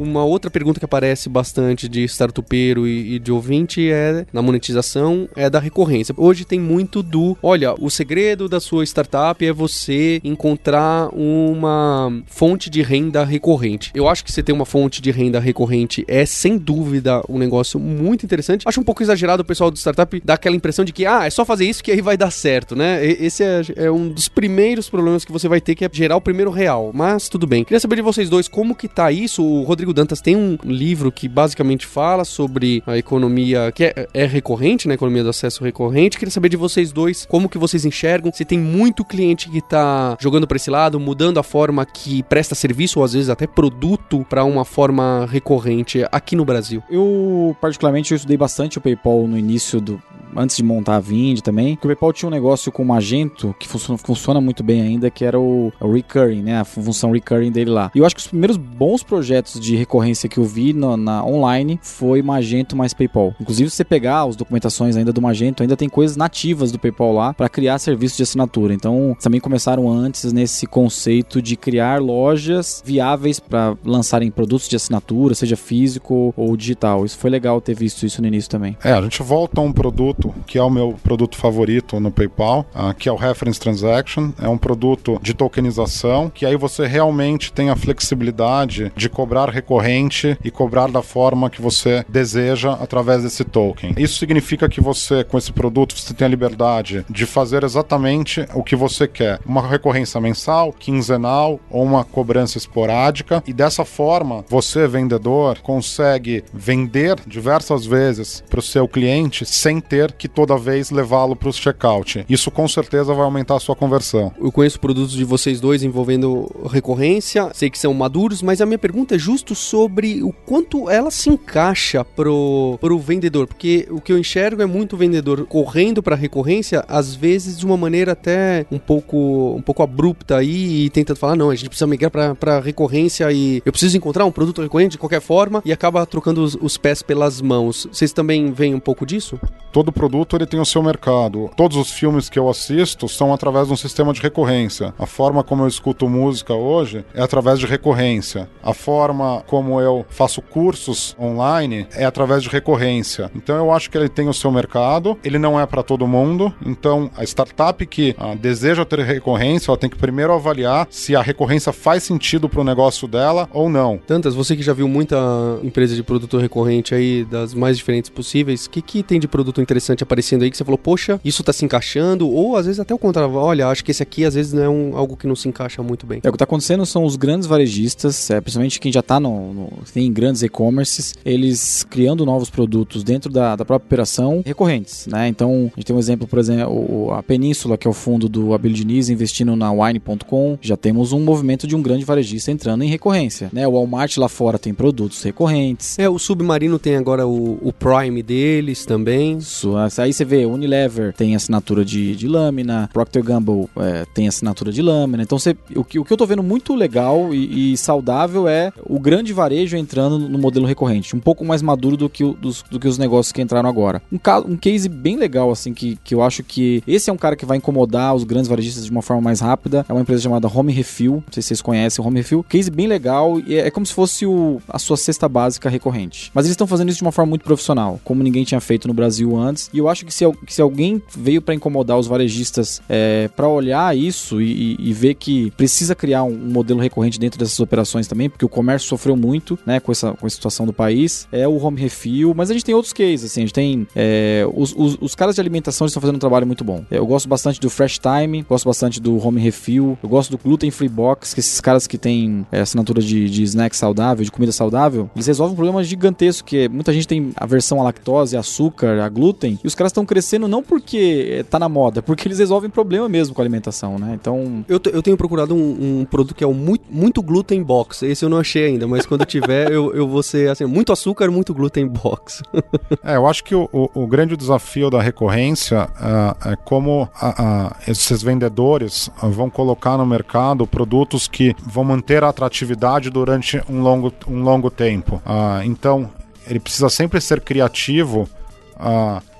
Uma 0.00 0.24
outra 0.24 0.50
pergunta 0.50 0.80
que 0.80 0.84
aparece 0.86 1.28
bastante 1.28 1.86
de 1.86 2.04
startupeiro 2.04 2.88
e, 2.88 3.16
e 3.16 3.18
de 3.18 3.30
ouvinte 3.30 3.90
é 3.90 4.24
na 4.32 4.40
monetização 4.40 5.28
é 5.36 5.50
da 5.50 5.58
recorrência. 5.58 6.14
Hoje 6.16 6.46
tem 6.46 6.58
muito 6.58 7.02
do, 7.02 7.36
olha, 7.42 7.74
o 7.78 7.90
segredo 7.90 8.48
da 8.48 8.60
sua 8.60 8.82
startup 8.82 9.44
é 9.44 9.52
você 9.52 10.18
encontrar 10.24 11.10
uma 11.12 12.10
fonte 12.24 12.70
de 12.70 12.80
renda 12.80 13.26
recorrente. 13.26 13.90
Eu 13.94 14.08
acho 14.08 14.24
que 14.24 14.32
você 14.32 14.42
ter 14.42 14.52
uma 14.52 14.64
fonte 14.64 15.02
de 15.02 15.10
renda 15.10 15.38
recorrente 15.38 16.02
é 16.08 16.24
sem 16.24 16.56
dúvida 16.56 17.22
um 17.28 17.36
negócio 17.36 17.78
muito 17.78 18.24
interessante. 18.24 18.66
Acho 18.66 18.80
um 18.80 18.84
pouco 18.84 19.02
exagerado 19.02 19.42
o 19.42 19.44
pessoal 19.44 19.70
do 19.70 19.76
startup 19.76 20.18
dar 20.24 20.34
aquela 20.34 20.56
impressão 20.56 20.82
de 20.82 20.94
que 20.94 21.04
ah, 21.04 21.26
é 21.26 21.30
só 21.30 21.44
fazer 21.44 21.66
isso 21.66 21.84
que 21.84 21.92
aí 21.92 22.00
vai 22.00 22.16
dar 22.16 22.30
certo, 22.30 22.74
né? 22.74 23.04
Esse 23.04 23.44
é, 23.44 23.60
é 23.76 23.90
um 23.90 24.08
dos 24.08 24.28
primeiros 24.28 24.88
problemas 24.88 25.26
que 25.26 25.32
você 25.32 25.46
vai 25.46 25.60
ter 25.60 25.74
que 25.74 25.84
é 25.84 25.90
gerar 25.92 26.16
o 26.16 26.22
primeiro 26.22 26.50
real. 26.50 26.90
Mas 26.94 27.28
tudo 27.28 27.46
bem. 27.46 27.64
Queria 27.64 27.80
saber 27.80 27.96
de 27.96 28.02
vocês 28.02 28.30
dois 28.30 28.48
como 28.48 28.74
que 28.74 28.88
tá 28.88 29.12
isso. 29.12 29.44
O 29.44 29.62
Rodrigo 29.64 29.89
Rodrigo 29.90 29.94
Dantas 29.94 30.20
tem 30.20 30.36
um 30.36 30.56
livro 30.64 31.10
que 31.10 31.28
basicamente 31.28 31.86
fala 31.86 32.24
sobre 32.24 32.82
a 32.86 32.96
economia 32.96 33.72
que 33.72 33.84
é, 33.84 34.08
é 34.14 34.24
recorrente, 34.24 34.88
né? 34.88 34.94
Economia 34.94 35.22
do 35.22 35.30
acesso 35.30 35.62
recorrente. 35.64 36.18
Queria 36.18 36.30
saber 36.30 36.48
de 36.48 36.56
vocês 36.56 36.92
dois 36.92 37.26
como 37.26 37.48
que 37.48 37.58
vocês 37.58 37.84
enxergam. 37.84 38.32
Se 38.32 38.44
tem 38.44 38.58
muito 38.58 39.04
cliente 39.04 39.50
que 39.50 39.60
tá 39.60 40.16
jogando 40.20 40.46
para 40.46 40.56
esse 40.56 40.70
lado, 40.70 40.98
mudando 40.98 41.38
a 41.38 41.42
forma 41.42 41.84
que 41.84 42.22
presta 42.24 42.54
serviço 42.54 43.00
ou 43.00 43.04
às 43.04 43.12
vezes 43.12 43.28
até 43.28 43.46
produto 43.46 44.24
para 44.28 44.44
uma 44.44 44.64
forma 44.64 45.26
recorrente 45.30 46.04
aqui 46.10 46.36
no 46.36 46.44
Brasil. 46.44 46.82
Eu 46.88 47.56
particularmente 47.60 48.12
eu 48.12 48.16
estudei 48.16 48.36
bastante 48.36 48.78
o 48.78 48.80
PayPal 48.80 49.26
no 49.26 49.36
início 49.36 49.80
do 49.80 50.00
antes 50.36 50.56
de 50.56 50.62
montar 50.62 50.96
a 50.96 51.00
Vind 51.00 51.40
também, 51.40 51.76
que 51.76 51.86
o 51.86 51.88
PayPal 51.88 52.12
tinha 52.12 52.28
um 52.28 52.32
negócio 52.32 52.70
com 52.72 52.82
o 52.82 52.86
Magento 52.86 53.54
que 53.58 53.68
funciona, 53.68 53.98
funciona 53.98 54.40
muito 54.40 54.62
bem 54.62 54.82
ainda, 54.82 55.10
que 55.10 55.24
era 55.24 55.38
o, 55.38 55.72
o 55.80 55.92
recurring, 55.92 56.42
né? 56.42 56.60
A 56.60 56.64
função 56.64 57.12
recurring 57.12 57.50
dele 57.50 57.70
lá. 57.70 57.90
E 57.94 57.98
eu 57.98 58.06
acho 58.06 58.14
que 58.14 58.20
os 58.20 58.26
primeiros 58.26 58.56
bons 58.56 59.02
projetos 59.02 59.60
de 59.60 59.76
recorrência 59.76 60.28
que 60.28 60.38
eu 60.38 60.44
vi 60.44 60.72
na, 60.72 60.96
na 60.96 61.24
online 61.24 61.78
foi 61.82 62.22
Magento 62.22 62.76
mais 62.76 62.94
PayPal. 62.94 63.34
Inclusive, 63.40 63.70
se 63.70 63.76
você 63.76 63.84
pegar 63.84 64.22
as 64.22 64.36
documentações 64.36 64.96
ainda 64.96 65.12
do 65.12 65.22
Magento, 65.22 65.62
ainda 65.62 65.76
tem 65.76 65.88
coisas 65.88 66.16
nativas 66.16 66.72
do 66.72 66.78
PayPal 66.78 67.12
lá 67.12 67.34
para 67.34 67.48
criar 67.48 67.78
serviços 67.78 68.16
de 68.16 68.22
assinatura. 68.22 68.74
Então, 68.74 69.16
também 69.20 69.40
começaram 69.40 69.90
antes 69.90 70.32
nesse 70.32 70.66
conceito 70.66 71.40
de 71.42 71.56
criar 71.56 72.00
lojas 72.00 72.82
viáveis 72.84 73.40
para 73.40 73.76
lançarem 73.84 74.30
produtos 74.30 74.68
de 74.68 74.76
assinatura, 74.76 75.34
seja 75.34 75.56
físico 75.56 76.32
ou 76.36 76.56
digital. 76.56 77.04
Isso 77.04 77.18
foi 77.18 77.30
legal 77.30 77.60
ter 77.60 77.74
visto 77.74 78.04
isso 78.04 78.20
no 78.20 78.28
início 78.28 78.50
também. 78.50 78.76
É, 78.82 78.92
a 78.92 79.02
gente 79.02 79.22
volta 79.22 79.60
a 79.60 79.64
um 79.64 79.72
produto 79.72 80.19
que 80.46 80.58
é 80.58 80.62
o 80.62 80.70
meu 80.70 80.96
produto 81.02 81.36
favorito 81.36 81.98
no 81.98 82.10
PayPal, 82.10 82.66
uh, 82.74 82.94
que 82.94 83.08
é 83.08 83.12
o 83.12 83.16
Reference 83.16 83.58
Transaction. 83.58 84.30
É 84.40 84.48
um 84.48 84.58
produto 84.58 85.18
de 85.22 85.34
tokenização 85.34 86.30
que 86.30 86.44
aí 86.46 86.56
você 86.56 86.86
realmente 86.86 87.52
tem 87.52 87.70
a 87.70 87.76
flexibilidade 87.76 88.92
de 88.96 89.08
cobrar 89.08 89.48
recorrente 89.48 90.36
e 90.44 90.50
cobrar 90.50 90.90
da 90.90 91.02
forma 91.02 91.50
que 91.50 91.62
você 91.62 92.04
deseja 92.08 92.72
através 92.72 93.22
desse 93.22 93.44
token. 93.44 93.94
Isso 93.96 94.18
significa 94.18 94.68
que 94.68 94.80
você, 94.80 95.24
com 95.24 95.38
esse 95.38 95.52
produto, 95.52 95.96
você 95.96 96.14
tem 96.14 96.26
a 96.26 96.30
liberdade 96.30 97.04
de 97.08 97.26
fazer 97.26 97.64
exatamente 97.64 98.46
o 98.54 98.62
que 98.62 98.76
você 98.76 99.06
quer. 99.06 99.40
Uma 99.44 99.66
recorrência 99.66 100.20
mensal, 100.20 100.72
quinzenal 100.72 101.60
ou 101.70 101.82
uma 101.82 102.04
cobrança 102.04 102.58
esporádica. 102.58 103.42
E 103.46 103.52
dessa 103.52 103.84
forma, 103.84 104.44
você, 104.48 104.86
vendedor, 104.86 105.58
consegue 105.60 106.44
vender 106.52 107.16
diversas 107.26 107.86
vezes 107.86 108.42
para 108.48 108.60
o 108.60 108.62
seu 108.62 108.88
cliente 108.88 109.44
sem 109.44 109.80
ter 109.80 110.09
que 110.12 110.28
toda 110.28 110.56
vez 110.56 110.90
levá-lo 110.90 111.36
para 111.36 111.48
o 111.48 111.52
checkout. 111.52 112.24
Isso 112.28 112.50
com 112.50 112.66
certeza 112.68 113.14
vai 113.14 113.24
aumentar 113.24 113.56
a 113.56 113.60
sua 113.60 113.76
conversão. 113.76 114.32
Eu 114.40 114.52
conheço 114.52 114.80
produtos 114.80 115.12
de 115.12 115.24
vocês 115.24 115.60
dois 115.60 115.82
envolvendo 115.82 116.50
recorrência, 116.70 117.50
sei 117.54 117.70
que 117.70 117.78
são 117.78 117.92
maduros, 117.94 118.42
mas 118.42 118.60
a 118.60 118.66
minha 118.66 118.78
pergunta 118.78 119.14
é 119.14 119.18
justo 119.18 119.54
sobre 119.54 120.22
o 120.22 120.32
quanto 120.32 120.88
ela 120.88 121.10
se 121.10 121.30
encaixa 121.30 122.04
pro, 122.04 122.78
pro 122.80 122.98
vendedor, 122.98 123.46
porque 123.46 123.86
o 123.90 124.00
que 124.00 124.12
eu 124.12 124.18
enxergo 124.18 124.62
é 124.62 124.66
muito 124.66 124.96
vendedor 124.96 125.46
correndo 125.46 126.02
para 126.02 126.16
recorrência, 126.16 126.84
às 126.88 127.14
vezes 127.14 127.58
de 127.58 127.66
uma 127.66 127.76
maneira 127.76 128.12
até 128.12 128.66
um 128.70 128.78
pouco 128.78 129.54
um 129.56 129.62
pouco 129.62 129.82
abrupta 129.82 130.36
aí 130.36 130.84
e 130.84 130.90
tenta 130.90 131.14
falar 131.14 131.36
não, 131.36 131.50
a 131.50 131.54
gente 131.54 131.68
precisa 131.68 131.86
migrar 131.86 132.10
para 132.10 132.60
recorrência 132.60 133.30
e 133.32 133.62
eu 133.64 133.72
preciso 133.72 133.96
encontrar 133.96 134.24
um 134.24 134.32
produto 134.32 134.62
recorrente 134.62 134.92
de 134.92 134.98
qualquer 134.98 135.20
forma 135.20 135.62
e 135.64 135.72
acaba 135.72 136.04
trocando 136.06 136.42
os, 136.42 136.56
os 136.60 136.76
pés 136.76 137.02
pelas 137.02 137.40
mãos. 137.40 137.86
Vocês 137.90 138.12
também 138.12 138.52
veem 138.52 138.74
um 138.74 138.80
pouco 138.80 139.06
disso? 139.06 139.38
Todo 139.72 139.92
produto 140.00 140.34
ele 140.34 140.46
tem 140.46 140.58
o 140.58 140.64
seu 140.64 140.82
mercado. 140.82 141.50
Todos 141.54 141.76
os 141.76 141.90
filmes 141.92 142.30
que 142.30 142.38
eu 142.38 142.48
assisto 142.48 143.06
são 143.06 143.34
através 143.34 143.66
de 143.66 143.74
um 143.74 143.76
sistema 143.76 144.14
de 144.14 144.22
recorrência. 144.22 144.94
A 144.98 145.04
forma 145.04 145.44
como 145.44 145.64
eu 145.64 145.68
escuto 145.68 146.08
música 146.08 146.54
hoje 146.54 147.04
é 147.12 147.20
através 147.20 147.58
de 147.58 147.66
recorrência. 147.66 148.48
A 148.62 148.72
forma 148.72 149.44
como 149.46 149.78
eu 149.78 150.06
faço 150.08 150.40
cursos 150.40 151.14
online 151.20 151.86
é 151.94 152.06
através 152.06 152.42
de 152.42 152.48
recorrência. 152.48 153.30
Então 153.36 153.56
eu 153.56 153.70
acho 153.70 153.90
que 153.90 153.98
ele 153.98 154.08
tem 154.08 154.26
o 154.26 154.32
seu 154.32 154.50
mercado, 154.50 155.18
ele 155.22 155.38
não 155.38 155.60
é 155.60 155.66
para 155.66 155.82
todo 155.82 156.06
mundo. 156.06 156.50
Então 156.64 157.10
a 157.14 157.22
startup 157.22 157.84
que 157.84 158.16
ah, 158.16 158.34
deseja 158.34 158.86
ter 158.86 159.00
recorrência, 159.00 159.70
ela 159.70 159.76
tem 159.76 159.90
que 159.90 159.98
primeiro 159.98 160.32
avaliar 160.32 160.86
se 160.88 161.14
a 161.14 161.20
recorrência 161.20 161.74
faz 161.74 162.04
sentido 162.04 162.48
para 162.48 162.62
o 162.62 162.64
negócio 162.64 163.06
dela 163.06 163.46
ou 163.52 163.68
não. 163.68 164.00
Tantas, 164.06 164.34
você 164.34 164.56
que 164.56 164.62
já 164.62 164.72
viu 164.72 164.88
muita 164.88 165.18
empresa 165.62 165.94
de 165.94 166.02
produto 166.02 166.38
recorrente 166.38 166.94
aí 166.94 167.22
das 167.22 167.52
mais 167.52 167.76
diferentes 167.76 168.08
possíveis, 168.08 168.64
o 168.64 168.70
que, 168.70 168.80
que 168.80 169.02
tem 169.02 169.20
de 169.20 169.28
produto 169.28 169.60
interessante 169.60 169.79
aparecendo 170.02 170.42
aí 170.42 170.50
que 170.50 170.56
você 170.56 170.64
falou, 170.64 170.78
poxa, 170.78 171.20
isso 171.24 171.42
tá 171.42 171.52
se 171.52 171.64
encaixando? 171.64 172.28
Ou 172.28 172.56
às 172.56 172.66
vezes 172.66 172.80
até 172.80 172.94
o 172.94 172.98
contrário, 172.98 173.34
olha, 173.34 173.68
acho 173.68 173.84
que 173.84 173.90
esse 173.90 174.02
aqui 174.02 174.24
às 174.24 174.34
vezes 174.34 174.52
não 174.52 174.62
é 174.62 174.68
um, 174.68 174.96
algo 174.96 175.16
que 175.16 175.26
não 175.26 175.36
se 175.36 175.48
encaixa 175.48 175.82
muito 175.82 176.06
bem. 176.06 176.20
É, 176.22 176.28
o 176.28 176.32
que 176.32 176.38
tá 176.38 176.44
acontecendo 176.44 176.84
são 176.86 177.04
os 177.04 177.16
grandes 177.16 177.46
varejistas, 177.46 178.30
é, 178.30 178.40
principalmente 178.40 178.80
quem 178.80 178.92
já 178.92 179.02
tá 179.02 179.18
no, 179.18 179.52
no 179.52 179.70
tem 179.92 180.12
grandes 180.12 180.42
e-commerces, 180.42 181.14
eles 181.24 181.84
criando 181.88 182.24
novos 182.24 182.50
produtos 182.50 183.02
dentro 183.02 183.32
da, 183.32 183.56
da 183.56 183.64
própria 183.64 183.86
operação 183.86 184.42
recorrentes, 184.44 185.06
né? 185.06 185.28
Então, 185.28 185.70
a 185.74 185.80
gente 185.80 185.86
tem 185.86 185.96
um 185.96 185.98
exemplo, 185.98 186.26
por 186.26 186.38
exemplo, 186.38 187.12
a 187.12 187.22
Península, 187.22 187.76
que 187.76 187.86
é 187.86 187.90
o 187.90 187.94
fundo 187.94 188.28
do 188.28 188.54
Abel 188.54 188.72
Diniz, 188.72 189.08
investindo 189.08 189.54
na 189.56 189.72
Wine.com, 189.72 190.58
já 190.60 190.76
temos 190.76 191.12
um 191.12 191.20
movimento 191.20 191.66
de 191.66 191.74
um 191.74 191.82
grande 191.82 192.04
varejista 192.04 192.50
entrando 192.50 192.84
em 192.84 192.88
recorrência, 192.88 193.50
né? 193.52 193.66
O 193.66 193.72
Walmart 193.72 194.16
lá 194.16 194.28
fora 194.28 194.58
tem 194.58 194.72
produtos 194.74 195.22
recorrentes. 195.22 195.98
É, 195.98 196.08
o 196.08 196.18
Submarino 196.18 196.78
tem 196.78 196.96
agora 196.96 197.26
o, 197.26 197.58
o 197.62 197.72
Prime 197.72 198.22
deles 198.22 198.84
também. 198.84 199.40
Aí 199.76 200.12
você 200.12 200.24
vê, 200.24 200.46
Unilever 200.46 201.12
tem 201.12 201.34
assinatura 201.34 201.84
de, 201.84 202.14
de 202.16 202.28
lâmina, 202.28 202.88
Procter 202.92 203.22
Gamble 203.22 203.68
é, 203.76 204.04
tem 204.14 204.28
assinatura 204.28 204.72
de 204.72 204.82
lâmina. 204.82 205.22
Então, 205.22 205.38
você, 205.38 205.56
o, 205.74 205.84
que, 205.84 205.98
o 205.98 206.04
que 206.04 206.12
eu 206.12 206.16
tô 206.16 206.26
vendo 206.26 206.42
muito 206.42 206.74
legal 206.74 207.34
e, 207.34 207.72
e, 207.72 207.76
saudável 207.76 208.48
é 208.48 208.72
o 208.84 208.98
grande 208.98 209.32
varejo 209.32 209.76
entrando 209.76 210.18
no 210.18 210.38
modelo 210.38 210.66
recorrente, 210.66 211.14
um 211.16 211.20
pouco 211.20 211.44
mais 211.44 211.62
maduro 211.62 211.96
do 211.96 212.08
que, 212.08 212.24
o, 212.24 212.32
dos, 212.32 212.62
do 212.70 212.78
que 212.78 212.88
os 212.88 212.98
negócios 212.98 213.32
que 213.32 213.42
entraram 213.42 213.68
agora. 213.68 214.02
Um, 214.12 214.18
um 214.52 214.56
case 214.56 214.88
bem 214.88 215.16
legal, 215.16 215.50
assim, 215.50 215.72
que, 215.72 215.96
que 216.02 216.14
eu 216.14 216.22
acho 216.22 216.42
que 216.42 216.82
esse 216.86 217.10
é 217.10 217.12
um 217.12 217.16
cara 217.16 217.36
que 217.36 217.46
vai 217.46 217.56
incomodar 217.56 218.14
os 218.14 218.24
grandes 218.24 218.48
varejistas 218.48 218.84
de 218.84 218.90
uma 218.90 219.02
forma 219.02 219.22
mais 219.22 219.40
rápida. 219.40 219.84
É 219.88 219.92
uma 219.92 220.02
empresa 220.02 220.22
chamada 220.22 220.48
Home 220.48 220.72
Refill, 220.72 221.14
não 221.14 221.32
sei 221.32 221.42
se 221.42 221.48
vocês 221.48 221.62
conhecem 221.62 222.04
Home 222.04 222.16
Refill. 222.16 222.44
Case 222.48 222.70
bem 222.70 222.86
legal 222.86 223.40
e 223.40 223.56
é, 223.56 223.66
é 223.66 223.70
como 223.70 223.84
se 223.86 223.92
fosse 223.92 224.26
o, 224.26 224.60
a 224.68 224.78
sua 224.78 224.96
cesta 224.96 225.28
básica 225.28 225.68
recorrente. 225.68 226.30
Mas 226.34 226.44
eles 226.44 226.52
estão 226.52 226.66
fazendo 226.66 226.88
isso 226.88 226.98
de 226.98 227.04
uma 227.04 227.12
forma 227.12 227.30
muito 227.30 227.44
profissional, 227.44 228.00
como 228.04 228.22
ninguém 228.22 228.44
tinha 228.44 228.60
feito 228.60 228.88
no 228.88 228.94
Brasil 228.94 229.36
antes. 229.36 229.59
E 229.72 229.78
eu 229.78 229.88
acho 229.88 230.06
que 230.06 230.12
se, 230.12 230.24
que 230.46 230.54
se 230.54 230.62
alguém 230.62 231.02
veio 231.16 231.42
para 231.42 231.54
incomodar 231.54 231.98
os 231.98 232.06
varejistas 232.06 232.80
é, 232.88 233.28
para 233.28 233.48
olhar 233.48 233.96
isso 233.96 234.40
e, 234.40 234.76
e, 234.78 234.92
ver 234.92 235.14
que 235.14 235.50
precisa 235.52 235.94
criar 235.94 236.24
um, 236.24 236.32
um, 236.32 236.50
modelo 236.52 236.80
recorrente 236.80 237.18
dentro 237.18 237.38
dessas 237.38 237.58
operações 237.60 238.06
também, 238.06 238.28
porque 238.30 238.44
o 238.44 238.48
comércio 238.48 238.88
sofreu 238.88 239.16
muito 239.16 239.58
né, 239.66 239.80
com, 239.80 239.92
essa, 239.92 240.12
com 240.12 240.26
a 240.26 240.30
situação 240.30 240.66
do 240.66 240.72
país, 240.72 241.26
é 241.32 241.46
o 241.46 241.56
Home 241.56 241.80
Refill. 241.80 242.32
Mas 242.34 242.50
a 242.50 242.52
gente 242.52 242.64
tem 242.64 242.74
outros 242.74 242.92
cases, 242.92 243.24
assim, 243.24 243.40
a 243.40 243.44
gente 243.44 243.54
tem 243.54 243.86
é, 243.94 244.46
os, 244.54 244.74
os, 244.76 244.96
os, 245.00 245.14
caras 245.14 245.34
de 245.34 245.40
alimentação 245.40 245.86
estão 245.86 246.00
fazendo 246.00 246.16
um 246.16 246.20
trabalho 246.20 246.46
muito 246.46 246.64
bom. 246.64 246.84
Eu 246.90 247.06
gosto 247.06 247.28
bastante 247.28 247.60
do 247.60 247.68
Fresh 247.68 247.98
Time, 247.98 248.42
gosto 248.48 248.66
bastante 248.66 249.00
do 249.00 249.16
Home 249.24 249.40
Refill, 249.40 249.98
eu 250.02 250.08
gosto 250.08 250.30
do 250.30 250.38
Gluten 250.38 250.70
Free 250.70 250.88
Box, 250.88 251.34
que 251.34 251.40
esses 251.40 251.60
caras 251.60 251.86
que 251.86 251.98
têm 251.98 252.46
é, 252.52 252.60
assinatura 252.60 253.00
de, 253.00 253.28
de 253.28 253.42
snack 253.42 253.76
saudável, 253.76 254.24
de 254.24 254.30
comida 254.30 254.52
saudável, 254.52 255.10
eles 255.14 255.26
resolvem 255.26 255.52
um 255.52 255.56
problema 255.56 255.82
gigantesco, 255.82 256.46
que 256.46 256.68
muita 256.68 256.92
gente 256.92 257.06
tem 257.06 257.32
aversão 257.36 257.80
à 257.80 257.84
lactose, 257.84 258.36
açúcar, 258.36 259.00
a 259.00 259.08
glúten, 259.08 259.49
e 259.62 259.66
os 259.66 259.74
caras 259.74 259.90
estão 259.90 260.04
crescendo 260.04 260.46
não 260.46 260.62
porque 260.62 261.38
é, 261.38 261.42
tá 261.42 261.58
na 261.58 261.68
moda, 261.68 262.02
porque 262.02 262.26
eles 262.28 262.38
resolvem 262.38 262.70
problema 262.70 263.08
mesmo 263.08 263.34
com 263.34 263.40
a 263.40 263.44
alimentação, 263.44 263.98
né? 263.98 264.16
Então. 264.20 264.64
Eu, 264.68 264.80
eu 264.92 265.02
tenho 265.02 265.16
procurado 265.16 265.54
um, 265.54 266.00
um, 266.00 266.04
produto 266.04 266.34
que 266.34 266.44
é 266.44 266.46
o 266.46 266.54
muito, 266.54 266.84
muito 266.90 267.22
gluten 267.22 267.62
box. 267.62 268.02
Esse 268.02 268.24
eu 268.24 268.28
não 268.28 268.38
achei 268.38 268.66
ainda, 268.66 268.86
mas 268.86 269.06
quando 269.06 269.24
tiver, 269.24 269.70
eu, 269.70 269.94
eu 269.94 270.08
vou 270.08 270.22
ser 270.22 270.50
assim, 270.50 270.64
muito 270.64 270.92
açúcar, 270.92 271.30
muito 271.30 271.54
gluten 271.54 271.86
box. 271.86 272.42
é, 273.02 273.16
eu 273.16 273.26
acho 273.26 273.44
que 273.44 273.54
o, 273.54 273.68
o, 273.72 274.02
o 274.02 274.06
grande 274.06 274.36
desafio 274.36 274.90
da 274.90 275.00
recorrência 275.00 275.84
uh, 275.84 276.48
é 276.50 276.56
como 276.56 277.02
uh, 277.02 277.06
uh, 277.06 277.74
esses 277.86 278.22
vendedores 278.22 279.10
vão 279.22 279.50
colocar 279.50 279.96
no 279.96 280.06
mercado 280.06 280.66
produtos 280.66 281.26
que 281.28 281.54
vão 281.64 281.84
manter 281.84 282.22
a 282.24 282.28
atratividade 282.28 283.10
durante 283.10 283.60
um 283.68 283.82
longo, 283.82 284.12
um 284.26 284.42
longo 284.42 284.70
tempo. 284.70 285.20
então, 285.64 286.10
ele 286.46 286.60
precisa 286.60 286.88
sempre 286.88 287.20
ser 287.20 287.40
criativo 287.40 288.28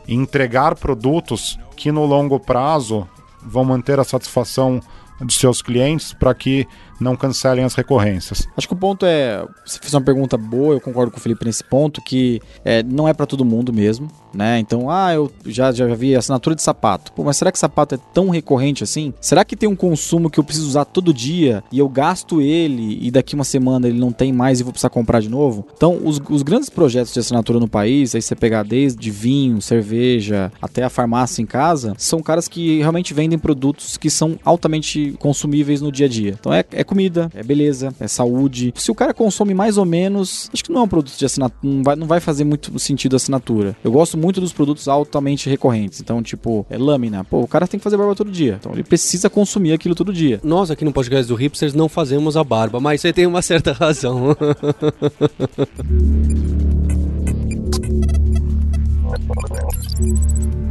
e 0.07 0.15
entregar 0.15 0.75
produtos 0.75 1.59
que 1.77 1.91
no 1.91 2.05
longo 2.05 2.39
prazo 2.39 3.09
vão 3.43 3.65
manter 3.65 3.99
a 3.99 4.05
satisfação 4.05 4.81
dos 5.21 5.37
seus 5.37 5.63
clientes 5.63 6.13
para 6.13 6.35
que 6.35 6.67
não 7.01 7.17
cancelem 7.17 7.65
as 7.65 7.75
recorrências. 7.75 8.47
Acho 8.57 8.69
que 8.69 8.75
o 8.75 8.77
ponto 8.77 9.07
é, 9.07 9.45
você 9.65 9.79
fez 9.79 9.95
uma 9.95 10.01
pergunta 10.01 10.37
boa, 10.37 10.75
eu 10.75 10.81
concordo 10.81 11.11
com 11.11 11.19
o 11.19 11.21
Felipe 11.21 11.45
nesse 11.45 11.65
ponto, 11.65 12.03
que 12.03 12.41
é, 12.65 12.83
não 12.83 13.09
é 13.09 13.15
para 13.15 13.27
todo 13.27 13.45
mundo 13.45 13.73
mesmo, 13.73 14.09
né? 14.35 14.59
Então, 14.59 14.91
ah, 14.91 15.13
eu 15.13 15.31
já, 15.47 15.73
já 15.73 15.87
vi 15.95 16.15
assinatura 16.15 16.55
de 16.55 16.63
sapato. 16.63 17.13
Pô, 17.13 17.25
mas 17.25 17.37
será 17.37 17.51
que 17.51 17.59
sapato 17.59 17.95
é 17.95 17.99
tão 18.13 18.29
recorrente 18.29 18.85
assim? 18.85 19.13
Será 19.21 19.45
que 19.45 19.57
tem 19.57 19.69
um 19.69 19.77
consumo 19.77 20.31
que 20.31 20.39
eu 20.39 20.45
preciso 20.45 20.69
usar 20.69 20.85
todo 20.85 21.13
dia 21.13 21.65
e 21.73 21.79
eu 21.79 21.89
gasto 21.89 22.41
ele 22.41 22.99
e 23.01 23.11
daqui 23.11 23.35
uma 23.35 23.45
semana 23.45 23.89
ele 23.89 23.99
não 23.99 24.13
tem 24.13 24.33
mais 24.33 24.61
e 24.61 24.63
vou 24.63 24.73
precisar 24.73 24.91
comprar 24.91 25.21
de 25.21 25.29
novo? 25.29 25.67
Então, 25.75 25.99
os, 26.05 26.21
os 26.29 26.43
grandes 26.43 26.69
projetos 26.69 27.13
de 27.13 27.21
assinatura 27.21 27.59
no 27.59 27.69
país, 27.69 28.15
aí 28.15 28.23
você 28.23 28.37
pegar 28.37 28.63
desde 28.63 29.11
vinho, 29.11 29.61
cerveja, 29.61 30.53
até 30.61 30.83
a 30.83 30.91
farmácia 30.91 31.43
em 31.43 31.47
casa, 31.47 31.95
são 31.97 32.23
caras 32.23 32.49
que 32.49 32.79
realmente 32.79 33.15
vendem 33.15 33.39
produtos 33.39 33.97
que 33.97 34.11
são 34.11 34.39
altamente 34.45 35.15
consumíveis 35.19 35.81
no 35.81 35.91
dia 35.91 36.07
a 36.07 36.09
dia. 36.09 36.37
Então, 36.39 36.53
é, 36.53 36.65
é 36.73 36.85
comida, 36.91 37.31
é 37.33 37.43
beleza, 37.43 37.95
é 38.01 38.09
saúde. 38.09 38.75
Se 38.77 38.91
o 38.91 38.95
cara 38.95 39.15
consome 39.15 39.55
mais 39.55 39.79
ou 39.79 39.85
menos, 39.85 40.51
acho 40.53 40.65
que 40.65 40.73
não 40.73 40.81
é 40.81 40.85
um 40.85 40.89
produto 40.89 41.17
de 41.17 41.25
assinatura, 41.25 41.61
não 41.63 41.85
vai, 41.85 41.97
não 41.97 42.07
vai 42.09 42.19
fazer 42.19 42.43
muito 42.43 42.77
sentido 42.81 43.15
a 43.15 43.17
assinatura. 43.17 43.77
Eu 43.85 43.93
gosto 43.93 44.19
muito 44.19 44.41
dos 44.41 44.53
produtos 44.53 44.89
altamente 44.89 45.49
recorrentes. 45.49 46.01
Então, 46.01 46.21
tipo, 46.21 46.67
é 46.69 46.77
lâmina. 46.77 47.23
Pô, 47.23 47.41
o 47.41 47.47
cara 47.47 47.69
tem 47.69 47.79
que 47.79 47.85
fazer 47.85 47.97
barba 47.97 48.17
todo 48.17 48.31
dia. 48.31 48.57
Então, 48.59 48.73
ele 48.73 48.83
precisa 48.83 49.31
consumir 49.31 49.73
aquilo 49.73 49.95
todo 49.95 50.13
dia. 50.13 50.41
Nós 50.43 50.69
aqui 50.71 50.85
no 50.85 50.93
podcast 50.93 51.29
do 51.29 51.37
Hipsters 51.37 51.75
não 51.75 51.89
fazemos 51.89 52.37
a 52.37 52.43
barba, 52.43 52.81
mas 52.81 53.01
você 53.01 53.13
tem 53.13 53.27
uma 53.27 53.41
certa 53.41 53.73
razão. 53.73 54.37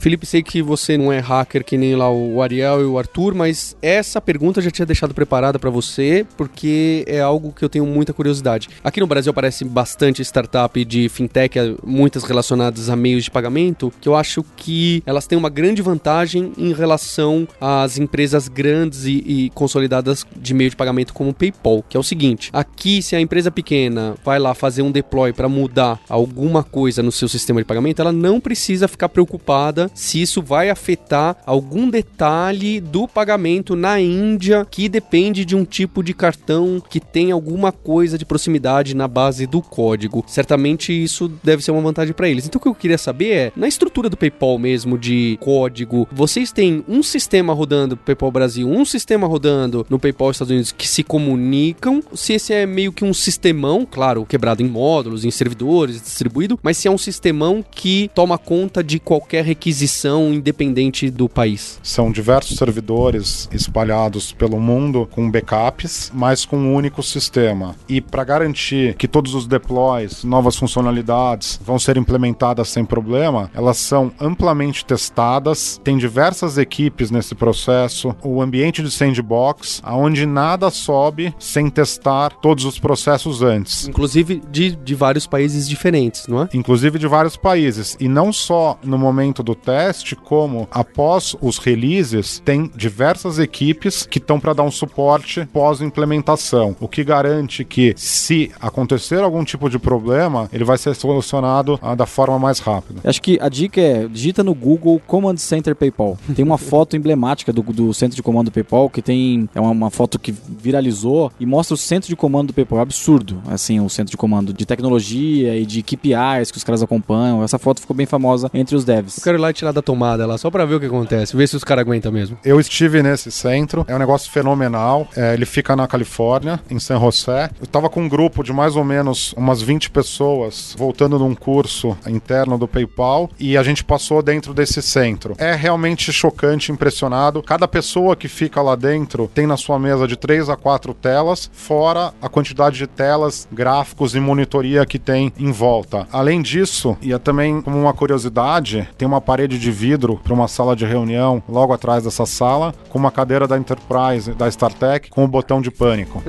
Felipe, 0.00 0.24
sei 0.24 0.42
que 0.42 0.62
você 0.62 0.96
não 0.96 1.12
é 1.12 1.18
hacker 1.18 1.62
que 1.62 1.76
nem 1.76 1.94
lá 1.94 2.10
o 2.10 2.40
Ariel 2.40 2.80
e 2.80 2.84
o 2.84 2.98
Arthur, 2.98 3.34
mas 3.34 3.76
essa 3.82 4.18
pergunta 4.18 4.58
eu 4.58 4.64
já 4.64 4.70
tinha 4.70 4.86
deixado 4.86 5.12
preparada 5.12 5.58
para 5.58 5.68
você, 5.68 6.26
porque 6.38 7.04
é 7.06 7.20
algo 7.20 7.52
que 7.52 7.62
eu 7.62 7.68
tenho 7.68 7.84
muita 7.84 8.14
curiosidade. 8.14 8.70
Aqui 8.82 8.98
no 8.98 9.06
Brasil 9.06 9.28
aparece 9.28 9.62
bastante 9.62 10.22
startup 10.22 10.82
de 10.86 11.06
fintech, 11.10 11.76
muitas 11.84 12.24
relacionadas 12.24 12.88
a 12.88 12.96
meios 12.96 13.24
de 13.24 13.30
pagamento, 13.30 13.92
que 14.00 14.08
eu 14.08 14.16
acho 14.16 14.42
que 14.56 15.02
elas 15.04 15.26
têm 15.26 15.36
uma 15.36 15.50
grande 15.50 15.82
vantagem 15.82 16.54
em 16.56 16.72
relação 16.72 17.46
às 17.60 17.98
empresas 17.98 18.48
grandes 18.48 19.04
e, 19.04 19.22
e 19.26 19.50
consolidadas 19.50 20.24
de 20.34 20.54
meio 20.54 20.70
de 20.70 20.76
pagamento 20.76 21.12
como 21.12 21.28
o 21.28 21.34
PayPal, 21.34 21.84
que 21.86 21.98
é 21.98 22.00
o 22.00 22.02
seguinte: 22.02 22.48
aqui, 22.54 23.02
se 23.02 23.14
a 23.14 23.20
empresa 23.20 23.50
pequena 23.50 24.14
vai 24.24 24.38
lá 24.38 24.54
fazer 24.54 24.80
um 24.80 24.90
deploy 24.90 25.34
para 25.34 25.46
mudar 25.46 26.00
alguma 26.08 26.64
coisa 26.64 27.02
no 27.02 27.12
seu 27.12 27.28
sistema 27.28 27.60
de 27.60 27.66
pagamento, 27.66 28.00
ela 28.00 28.12
não 28.12 28.40
precisa 28.40 28.88
ficar 28.88 29.10
preocupada 29.10 29.89
se 29.94 30.20
isso 30.20 30.42
vai 30.42 30.70
afetar 30.70 31.36
algum 31.44 31.88
detalhe 31.90 32.80
do 32.80 33.06
pagamento 33.06 33.76
na 33.76 34.00
Índia 34.00 34.66
que 34.70 34.88
depende 34.88 35.44
de 35.44 35.56
um 35.56 35.64
tipo 35.64 36.02
de 36.02 36.14
cartão 36.14 36.82
que 36.88 37.00
tem 37.00 37.30
alguma 37.32 37.72
coisa 37.72 38.16
de 38.16 38.24
proximidade 38.24 38.94
na 38.94 39.08
base 39.08 39.46
do 39.46 39.60
código. 39.62 40.24
Certamente 40.26 40.92
isso 40.92 41.30
deve 41.42 41.62
ser 41.62 41.70
uma 41.70 41.80
vantagem 41.80 42.14
para 42.14 42.28
eles. 42.28 42.46
Então 42.46 42.58
o 42.58 42.62
que 42.62 42.68
eu 42.68 42.74
queria 42.74 42.98
saber 42.98 43.30
é, 43.32 43.52
na 43.56 43.68
estrutura 43.68 44.08
do 44.08 44.16
PayPal 44.16 44.58
mesmo 44.58 44.98
de 44.98 45.38
código, 45.40 46.08
vocês 46.12 46.52
têm 46.52 46.84
um 46.88 47.02
sistema 47.02 47.52
rodando 47.52 47.94
no 47.94 47.96
PayPal 47.96 48.30
Brasil, 48.30 48.68
um 48.68 48.84
sistema 48.84 49.26
rodando 49.26 49.86
no 49.88 49.98
PayPal 49.98 50.30
Estados 50.30 50.50
Unidos 50.50 50.72
que 50.72 50.86
se 50.86 51.02
comunicam, 51.02 52.02
se 52.14 52.34
esse 52.34 52.52
é 52.52 52.66
meio 52.66 52.92
que 52.92 53.04
um 53.04 53.14
sistemão, 53.14 53.86
claro, 53.88 54.24
quebrado 54.24 54.62
em 54.62 54.68
módulos, 54.68 55.24
em 55.24 55.30
servidores, 55.30 56.00
distribuído, 56.00 56.58
mas 56.62 56.76
se 56.76 56.88
é 56.88 56.90
um 56.90 56.98
sistemão 56.98 57.64
que 57.68 58.10
toma 58.14 58.38
conta 58.38 58.82
de 58.82 58.98
qualquer 58.98 59.44
requisição 59.80 60.32
independente 60.32 61.10
do 61.10 61.28
país. 61.28 61.80
São 61.82 62.12
diversos 62.12 62.56
servidores 62.56 63.48
espalhados 63.50 64.30
pelo 64.32 64.60
mundo 64.60 65.08
com 65.10 65.30
backups, 65.30 66.12
mas 66.14 66.44
com 66.44 66.58
um 66.58 66.74
único 66.74 67.02
sistema. 67.02 67.74
E 67.88 68.00
para 68.00 68.24
garantir 68.24 68.94
que 68.96 69.08
todos 69.08 69.34
os 69.34 69.46
deploys, 69.46 70.22
novas 70.22 70.56
funcionalidades 70.56 71.58
vão 71.64 71.78
ser 71.78 71.96
implementadas 71.96 72.68
sem 72.68 72.84
problema, 72.84 73.50
elas 73.54 73.78
são 73.78 74.12
amplamente 74.20 74.84
testadas, 74.84 75.80
tem 75.82 75.96
diversas 75.96 76.58
equipes 76.58 77.10
nesse 77.10 77.34
processo, 77.34 78.14
o 78.22 78.42
ambiente 78.42 78.82
de 78.82 78.90
sandbox, 78.90 79.80
aonde 79.82 80.26
nada 80.26 80.70
sobe 80.70 81.34
sem 81.38 81.70
testar 81.70 82.30
todos 82.42 82.64
os 82.64 82.78
processos 82.78 83.42
antes. 83.42 83.88
Inclusive 83.88 84.42
de, 84.50 84.76
de 84.76 84.94
vários 84.94 85.26
países 85.26 85.66
diferentes, 85.66 86.26
não 86.26 86.42
é? 86.42 86.48
Inclusive 86.52 86.98
de 86.98 87.06
vários 87.06 87.36
países. 87.36 87.96
E 87.98 88.08
não 88.08 88.32
só 88.32 88.78
no 88.84 88.98
momento 88.98 89.42
do 89.42 89.54
teste, 89.54 89.69
como 90.16 90.68
após 90.70 91.36
os 91.40 91.58
releases, 91.58 92.40
tem 92.44 92.70
diversas 92.74 93.38
equipes 93.38 94.06
que 94.06 94.18
estão 94.18 94.38
para 94.38 94.52
dar 94.52 94.62
um 94.62 94.70
suporte 94.70 95.46
pós-implementação. 95.52 96.76
O 96.80 96.88
que 96.88 97.04
garante 97.04 97.64
que, 97.64 97.94
se 97.96 98.50
acontecer 98.60 99.22
algum 99.22 99.44
tipo 99.44 99.68
de 99.68 99.78
problema, 99.78 100.48
ele 100.52 100.64
vai 100.64 100.78
ser 100.78 100.94
solucionado 100.94 101.78
ah, 101.82 101.94
da 101.94 102.06
forma 102.06 102.38
mais 102.38 102.58
rápida. 102.58 103.00
Acho 103.04 103.22
que 103.22 103.38
a 103.40 103.48
dica 103.48 103.80
é 103.80 104.08
digita 104.08 104.42
no 104.42 104.54
Google 104.54 105.00
Command 105.06 105.36
Center 105.36 105.74
PayPal. 105.74 106.18
Tem 106.34 106.44
uma 106.44 106.58
foto 106.58 106.96
emblemática 106.96 107.52
do, 107.52 107.62
do 107.62 107.94
centro 107.94 108.16
de 108.16 108.22
comando 108.22 108.50
do 108.50 108.52
PayPal 108.52 108.90
que 108.90 109.00
tem 109.00 109.48
é 109.54 109.60
uma, 109.60 109.70
uma, 109.70 109.90
foto 109.90 110.18
que 110.18 110.32
viralizou 110.32 111.32
e 111.38 111.46
mostra 111.46 111.74
o 111.74 111.76
centro 111.76 112.08
de 112.08 112.16
comando 112.16 112.48
do 112.48 112.54
PayPal. 112.54 112.80
É 112.80 112.82
absurdo, 112.82 113.40
assim, 113.46 113.80
o 113.80 113.88
centro 113.88 114.10
de 114.10 114.16
comando 114.16 114.52
de 114.52 114.66
tecnologia 114.66 115.56
e 115.56 115.64
de 115.64 115.82
KPIs 115.82 116.50
que 116.50 116.58
os 116.58 116.64
caras 116.64 116.82
acompanham. 116.82 117.42
Essa 117.42 117.58
foto 117.58 117.80
ficou 117.80 117.96
bem 117.96 118.06
famosa 118.06 118.50
entre 118.52 118.76
os 118.76 118.84
devs. 118.84 119.18
Eu 119.18 119.24
quero 119.24 119.38
ir 119.38 119.40
lá 119.40 119.50
e 119.50 119.52
tirar 119.60 119.72
da 119.72 119.82
tomada 119.82 120.26
lá, 120.26 120.38
só 120.38 120.50
pra 120.50 120.64
ver 120.64 120.76
o 120.76 120.80
que 120.80 120.86
acontece, 120.86 121.36
ver 121.36 121.46
se 121.46 121.56
os 121.56 121.64
caras 121.64 121.82
aguentam 121.82 122.10
mesmo. 122.10 122.38
Eu 122.44 122.58
estive 122.58 123.02
nesse 123.02 123.30
centro, 123.30 123.84
é 123.86 123.94
um 123.94 123.98
negócio 123.98 124.30
fenomenal. 124.30 125.06
É, 125.14 125.34
ele 125.34 125.44
fica 125.44 125.76
na 125.76 125.86
Califórnia, 125.86 126.60
em 126.70 126.78
San 126.78 126.98
José. 126.98 127.50
Eu 127.60 127.66
tava 127.66 127.88
com 127.88 128.02
um 128.02 128.08
grupo 128.08 128.42
de 128.42 128.52
mais 128.52 128.74
ou 128.74 128.84
menos 128.84 129.32
umas 129.34 129.60
20 129.60 129.90
pessoas 129.90 130.74
voltando 130.76 131.18
num 131.18 131.34
curso 131.34 131.96
interno 132.06 132.56
do 132.56 132.66
PayPal 132.66 133.30
e 133.38 133.56
a 133.56 133.62
gente 133.62 133.84
passou 133.84 134.22
dentro 134.22 134.54
desse 134.54 134.80
centro. 134.80 135.34
É 135.38 135.54
realmente 135.54 136.12
chocante, 136.12 136.72
impressionado. 136.72 137.42
Cada 137.42 137.68
pessoa 137.68 138.16
que 138.16 138.28
fica 138.28 138.62
lá 138.62 138.74
dentro 138.74 139.30
tem 139.34 139.46
na 139.46 139.56
sua 139.56 139.78
mesa 139.78 140.08
de 140.08 140.16
3 140.16 140.48
a 140.48 140.56
4 140.56 140.94
telas, 140.94 141.50
fora 141.52 142.12
a 142.22 142.28
quantidade 142.28 142.78
de 142.78 142.86
telas, 142.86 143.46
gráficos 143.52 144.14
e 144.14 144.20
monitoria 144.20 144.86
que 144.86 144.98
tem 144.98 145.32
em 145.38 145.52
volta. 145.52 146.06
Além 146.10 146.40
disso, 146.40 146.96
e 147.02 147.12
é 147.12 147.18
também 147.18 147.60
como 147.60 147.78
uma 147.78 147.92
curiosidade, 147.92 148.88
tem 148.96 149.06
uma 149.06 149.20
parede 149.20 149.49
de 149.58 149.70
vidro 149.70 150.20
para 150.22 150.32
uma 150.32 150.48
sala 150.48 150.74
de 150.76 150.84
reunião 150.84 151.42
logo 151.48 151.72
atrás 151.72 152.04
dessa 152.04 152.26
sala, 152.26 152.74
com 152.88 152.98
uma 152.98 153.10
cadeira 153.10 153.46
da 153.46 153.56
Enterprise, 153.56 154.32
da 154.32 154.48
StarTech, 154.48 155.10
com 155.10 155.24
o 155.24 155.28
botão 155.28 155.60
de 155.60 155.70
pânico. 155.70 156.22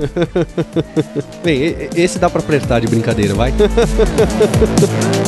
Bem, 1.43 1.89
esse 1.95 2.19
dá 2.19 2.29
para 2.29 2.41
apertar 2.41 2.79
de 2.79 2.87
brincadeira, 2.87 3.33
vai. 3.33 3.53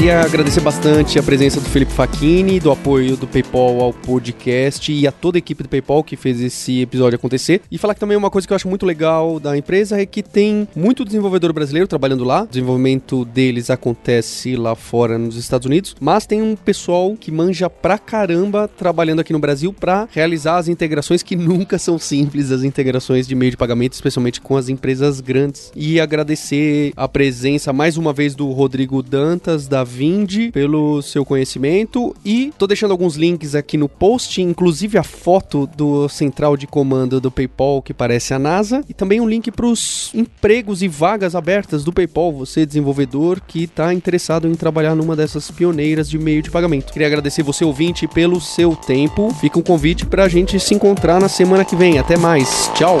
Queria 0.00 0.22
agradecer 0.22 0.62
bastante 0.62 1.18
a 1.18 1.22
presença 1.22 1.60
do 1.60 1.68
Felipe 1.68 1.92
Facchini, 1.92 2.58
do 2.58 2.70
apoio 2.70 3.18
do 3.18 3.26
PayPal 3.26 3.82
ao 3.82 3.92
podcast 3.92 4.90
e 4.90 5.06
a 5.06 5.12
toda 5.12 5.36
a 5.36 5.40
equipe 5.40 5.62
do 5.62 5.68
PayPal 5.68 6.02
que 6.02 6.16
fez 6.16 6.40
esse 6.40 6.80
episódio 6.80 7.16
acontecer. 7.16 7.60
E 7.70 7.76
falar 7.76 7.92
que 7.92 8.00
também 8.00 8.16
uma 8.16 8.30
coisa 8.30 8.48
que 8.48 8.52
eu 8.54 8.56
acho 8.56 8.66
muito 8.66 8.86
legal 8.86 9.38
da 9.38 9.54
empresa 9.58 10.00
é 10.00 10.06
que 10.06 10.22
tem 10.22 10.66
muito 10.74 11.04
desenvolvedor 11.04 11.52
brasileiro 11.52 11.86
trabalhando 11.86 12.24
lá. 12.24 12.44
O 12.44 12.46
desenvolvimento 12.46 13.26
deles 13.26 13.68
acontece 13.68 14.56
lá 14.56 14.74
fora 14.74 15.18
nos 15.18 15.36
Estados 15.36 15.66
Unidos, 15.66 15.94
mas 16.00 16.24
tem 16.24 16.40
um 16.40 16.56
pessoal 16.56 17.14
que 17.14 17.30
manja 17.30 17.68
pra 17.68 17.98
caramba 17.98 18.66
trabalhando 18.66 19.20
aqui 19.20 19.34
no 19.34 19.38
Brasil 19.38 19.70
para 19.70 20.08
realizar 20.10 20.56
as 20.56 20.66
integrações 20.66 21.22
que 21.22 21.36
nunca 21.36 21.78
são 21.78 21.98
simples, 21.98 22.50
as 22.50 22.62
integrações 22.62 23.28
de 23.28 23.34
meio 23.34 23.50
de 23.50 23.56
pagamento, 23.58 23.92
especialmente 23.92 24.40
com 24.40 24.56
as 24.56 24.70
empresas 24.70 25.20
grandes. 25.20 25.70
E 25.76 26.00
agradecer 26.00 26.94
a 26.96 27.06
presença 27.06 27.70
mais 27.70 27.98
uma 27.98 28.14
vez 28.14 28.34
do 28.34 28.50
Rodrigo 28.50 29.02
Dantas 29.02 29.68
da 29.68 29.90
Vindi 30.00 30.50
pelo 30.50 31.02
seu 31.02 31.26
conhecimento 31.26 32.16
e 32.24 32.50
tô 32.56 32.66
deixando 32.66 32.92
alguns 32.92 33.16
links 33.16 33.54
aqui 33.54 33.76
no 33.76 33.86
post, 33.86 34.40
inclusive 34.40 34.96
a 34.96 35.02
foto 35.02 35.68
do 35.76 36.08
central 36.08 36.56
de 36.56 36.66
comando 36.66 37.20
do 37.20 37.30
PayPal 37.30 37.82
que 37.82 37.92
parece 37.92 38.32
a 38.32 38.38
NASA 38.38 38.82
e 38.88 38.94
também 38.94 39.20
um 39.20 39.28
link 39.28 39.50
para 39.50 39.66
os 39.66 40.10
empregos 40.14 40.80
e 40.80 40.88
vagas 40.88 41.34
abertas 41.34 41.84
do 41.84 41.92
PayPal, 41.92 42.32
você 42.32 42.64
desenvolvedor 42.64 43.42
que 43.46 43.64
está 43.64 43.92
interessado 43.92 44.48
em 44.48 44.54
trabalhar 44.54 44.94
numa 44.94 45.14
dessas 45.14 45.50
pioneiras 45.50 46.08
de 46.08 46.18
meio 46.18 46.40
de 46.40 46.50
pagamento. 46.50 46.94
Queria 46.94 47.06
agradecer 47.06 47.42
você 47.42 47.62
ouvinte 47.62 48.08
pelo 48.08 48.40
seu 48.40 48.74
tempo. 48.74 49.34
Fica 49.34 49.58
um 49.58 49.62
convite 49.62 50.06
para 50.06 50.24
a 50.24 50.28
gente 50.28 50.58
se 50.58 50.72
encontrar 50.72 51.20
na 51.20 51.28
semana 51.28 51.62
que 51.62 51.76
vem. 51.76 51.98
Até 51.98 52.16
mais. 52.16 52.70
Tchau. 52.74 53.00